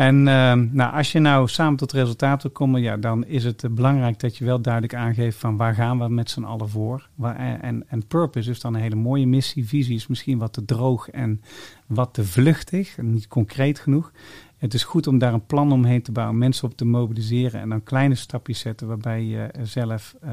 [0.00, 4.20] En ehm, nou, als je nou samen tot resultaten komt, ja, dan is het belangrijk
[4.20, 7.08] dat je wel duidelijk aangeeft van waar gaan we met z'n allen voor.
[7.14, 9.68] Waar, en, en purpose is dan een hele mooie missie.
[9.68, 11.42] Visie is misschien wat te droog en
[11.86, 14.12] wat te vluchtig, niet concreet genoeg.
[14.58, 17.68] Het is goed om daar een plan omheen te bouwen, mensen op te mobiliseren en
[17.68, 20.30] dan kleine stapjes zetten waarbij je zelf uh,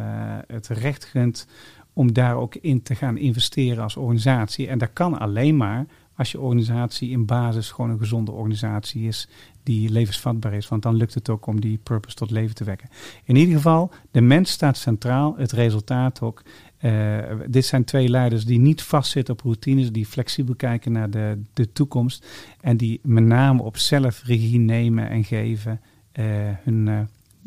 [0.48, 1.48] het recht gunt
[1.94, 4.68] om daar ook in te gaan investeren als organisatie.
[4.68, 5.86] En dat kan alleen maar
[6.18, 9.30] als je organisatie in basis gewoon een gezonde organisatie is
[9.68, 10.68] die levensvatbaar is.
[10.68, 12.90] Want dan lukt het ook om die purpose tot leven te wekken.
[13.24, 16.44] In ieder geval, de mens staat centraal, het resultaat ook.
[16.82, 21.42] Uh, dit zijn twee leiders die niet vastzitten op routines, die flexibel kijken naar de,
[21.54, 22.28] de toekomst
[22.62, 25.82] en die met name op zelf regie nemen en geven
[26.14, 26.26] uh,
[26.64, 27.00] hun, uh,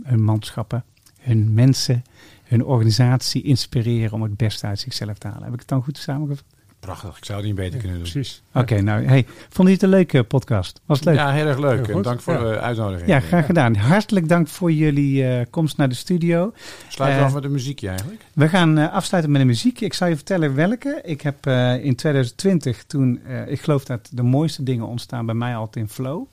[0.03, 0.85] hun manschappen
[1.21, 2.03] hun mensen,
[2.45, 5.45] hun organisatie inspireren om het beste uit zichzelf te halen.
[5.45, 6.45] Heb ik het dan goed samengevat?
[6.81, 8.11] Prachtig, ik zou het niet beter kunnen doen.
[8.11, 8.43] Precies.
[8.55, 10.81] Oké, nou, hey, vond je het een leuke podcast?
[10.87, 11.17] Was het leuk?
[11.17, 11.89] Ja, heel erg leuk.
[11.89, 13.09] en dank voor de uitnodiging.
[13.09, 13.75] Ja, graag gedaan.
[13.75, 16.53] Hartelijk dank voor jullie uh, komst naar de studio.
[16.89, 18.25] Sluiten we uh, af met een muziekje eigenlijk?
[18.35, 19.85] We gaan uh, afsluiten met een muziekje.
[19.85, 21.01] Ik zal je vertellen welke.
[21.05, 21.47] Ik heb
[21.83, 26.27] in 2020 toen, ik geloof dat de mooiste dingen ontstaan bij mij altijd in flow.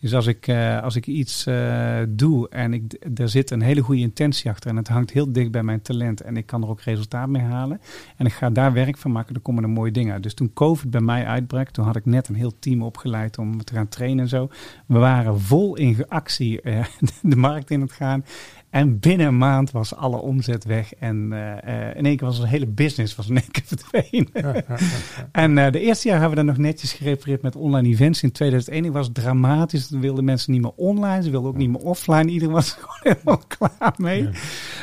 [0.00, 3.80] Dus als ik, uh, als ik iets uh, doe en ik, er zit een hele
[3.80, 6.68] goede intentie achter en het hangt heel dicht bij mijn talent en ik kan er
[6.68, 7.80] ook resultaat mee halen
[8.16, 10.22] en ik ga daar werk van maken, dan komen er mooie dingen uit.
[10.22, 13.64] Dus toen COVID bij mij uitbrak, toen had ik net een heel team opgeleid om
[13.64, 14.48] te gaan trainen en zo.
[14.86, 16.84] We waren vol in actie uh,
[17.22, 18.24] de markt in het gaan.
[18.70, 20.94] En binnen een maand was alle omzet weg.
[20.94, 24.64] En uh, in één keer was een hele business was in één keer verdwenen.
[25.32, 28.22] en uh, de eerste jaar hebben we dat nog netjes gerepareerd met online events.
[28.22, 29.86] In 2001 was het dramatisch.
[29.86, 31.22] Toen wilden mensen niet meer online.
[31.22, 32.30] Ze wilden ook niet meer offline.
[32.30, 34.28] Iedereen was er gewoon helemaal klaar mee.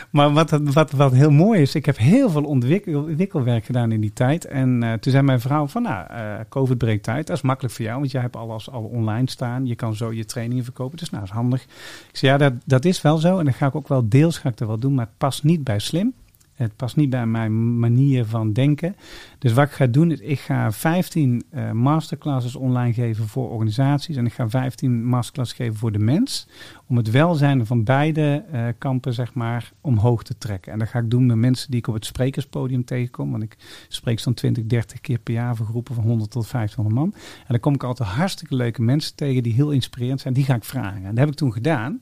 [0.09, 4.13] Maar wat, wat, wat heel mooi is, ik heb heel veel ontwikkelwerk gedaan in die
[4.13, 4.45] tijd.
[4.45, 6.05] En uh, toen zei mijn vrouw van, nou,
[6.49, 7.27] COVID breekt uit.
[7.27, 9.65] Dat is makkelijk voor jou, want jij hebt alles al online staan.
[9.65, 10.97] Je kan zo je trainingen verkopen.
[10.97, 11.63] Dus nou, dat is handig.
[12.09, 13.38] Ik zei, ja, dat, dat is wel zo.
[13.38, 15.43] En dan ga ik ook wel deels ga ik er wel doen, maar het past
[15.43, 16.13] niet bij slim.
[16.53, 18.95] Het past niet bij mijn manier van denken.
[19.39, 24.15] Dus wat ik ga doen is, ik ga 15 uh, masterclasses online geven voor organisaties.
[24.15, 26.47] En ik ga 15 masterclasses geven voor de mens.
[26.89, 30.71] Om het welzijn van beide uh, kampen, zeg maar, omhoog te trekken.
[30.71, 33.31] En dat ga ik doen met mensen die ik op het sprekerspodium tegenkom.
[33.31, 33.57] Want ik
[33.88, 37.13] spreek zo'n 20, 30 keer per jaar voor groepen van 100 tot 500 man.
[37.13, 40.33] En dan kom ik altijd hartstikke leuke mensen tegen die heel inspirerend zijn.
[40.33, 41.03] Die ga ik vragen.
[41.03, 42.01] En dat heb ik toen gedaan.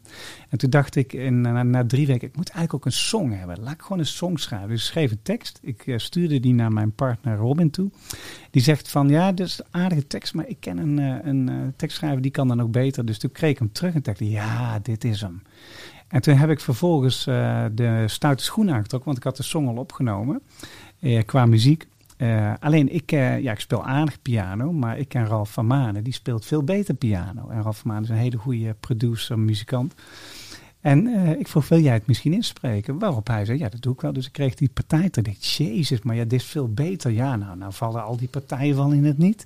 [0.49, 3.59] En toen dacht ik in, na, drie weken, ik moet eigenlijk ook een song hebben.
[3.63, 4.69] Laat ik gewoon een song schrijven.
[4.69, 5.59] Dus ik schreef een tekst.
[5.61, 7.89] Ik uh, stuurde die naar mijn partner Robin toe.
[8.55, 11.55] Die zegt van, ja, dat is aardige tekst, maar ik ken een, uh, een uh,
[11.75, 13.05] tekstschrijver, die kan dan ook beter.
[13.05, 15.41] Dus toen kreeg ik hem terug en dacht ja, dit is hem.
[16.07, 19.75] En toen heb ik vervolgens de stoute schoen aangetrokken, want ik had de song al
[19.75, 20.41] opgenomen
[21.25, 21.87] qua muziek.
[22.59, 26.03] Alleen ik, ja, ik speel aardig piano, maar ik ken Ralf van Manen.
[26.03, 27.49] Die speelt veel beter piano.
[27.49, 29.93] En Ralf van Manen is een hele goede producer, muzikant.
[30.85, 32.99] En uh, ik vroeg, wil jij het misschien inspreken?
[32.99, 34.13] Waarop hij zei, ja, dat doe ik wel.
[34.13, 37.11] Dus ik kreeg die partij denk jezus, maar ja, dit is veel beter.
[37.11, 39.43] Ja, nou, nou vallen al die partijen wel in het niet.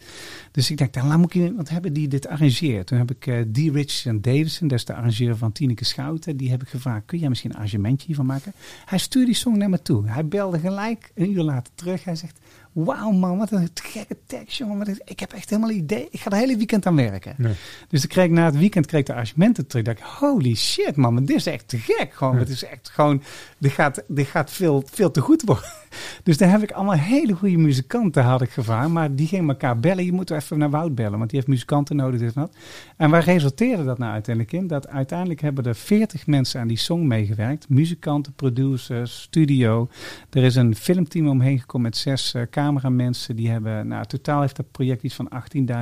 [0.52, 2.88] Dus ik dacht, dan laat moet ik iemand hebben die dit arrangeert.
[2.88, 3.58] Toen heb ik uh, D.
[3.58, 6.38] Richardson Davison, dat is de arrangeur van Tineke Schouten.
[6.38, 8.54] Die heb ik gevraagd, kun jij misschien een arrangementje hiervan maken?
[8.86, 10.08] Hij stuurde die song naar me toe.
[10.08, 12.04] Hij belde gelijk een uur later terug.
[12.04, 12.40] Hij zegt,
[12.72, 15.00] wauw man, wat een gekke tekst, jongen.
[15.06, 16.08] Ik heb echt helemaal idee.
[16.12, 17.34] Ik ga er hele weekend aan werken.
[17.38, 17.54] Nee.
[17.88, 19.86] Dus ik kreeg na het weekend kreeg ik de arrangementen terug.
[19.86, 22.14] Ik dacht, holy shit man, maar dit is echt te gek.
[22.14, 23.22] Gewoon, Het is echt gewoon,
[23.58, 25.70] dit gaat, dit gaat veel, veel te goed worden.
[26.24, 28.90] Dus daar heb ik allemaal hele goede muzikanten had ik gevraagd.
[28.90, 30.06] Maar die gingen elkaar bellen.
[30.06, 32.20] Je moet even naar Wout bellen, want die heeft muzikanten nodig.
[32.20, 32.56] Dit en, dat.
[33.00, 34.68] En waar resulteerde dat nou uiteindelijk in?
[34.68, 37.70] Dat uiteindelijk hebben er 40 mensen aan die song meegewerkt.
[37.70, 39.90] Muzikanten, producers, studio.
[40.30, 43.36] Er is een filmteam omheen gekomen met zes uh, cameramensen.
[43.36, 45.32] Die hebben, nou, totaal heeft dat project iets van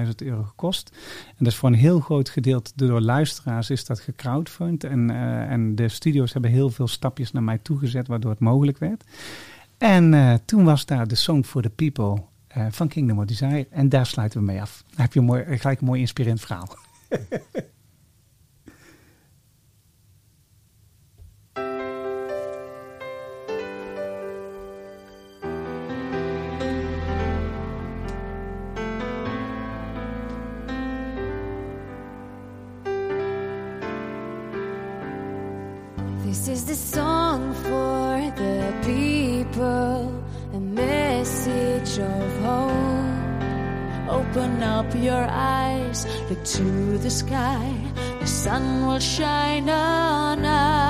[0.06, 0.92] 18.000 euro gekost.
[1.28, 4.84] En dat is voor een heel groot gedeelte door luisteraars is dat gecrowdfund.
[4.84, 8.78] En, uh, en de studio's hebben heel veel stapjes naar mij toegezet, waardoor het mogelijk
[8.78, 9.04] werd.
[9.78, 12.22] En uh, toen was daar de Song for the People
[12.70, 13.68] van Kingdom of Desire.
[13.70, 14.84] En daar sluiten we mee af.
[14.90, 16.87] Dan heb je een mooi, gelijk een mooi inspirerend verhaal.
[17.10, 17.20] This
[36.50, 42.37] is the song for the people, a message of.
[44.30, 47.74] Open up your eyes, look to the sky,
[48.20, 50.87] the sun will shine on us.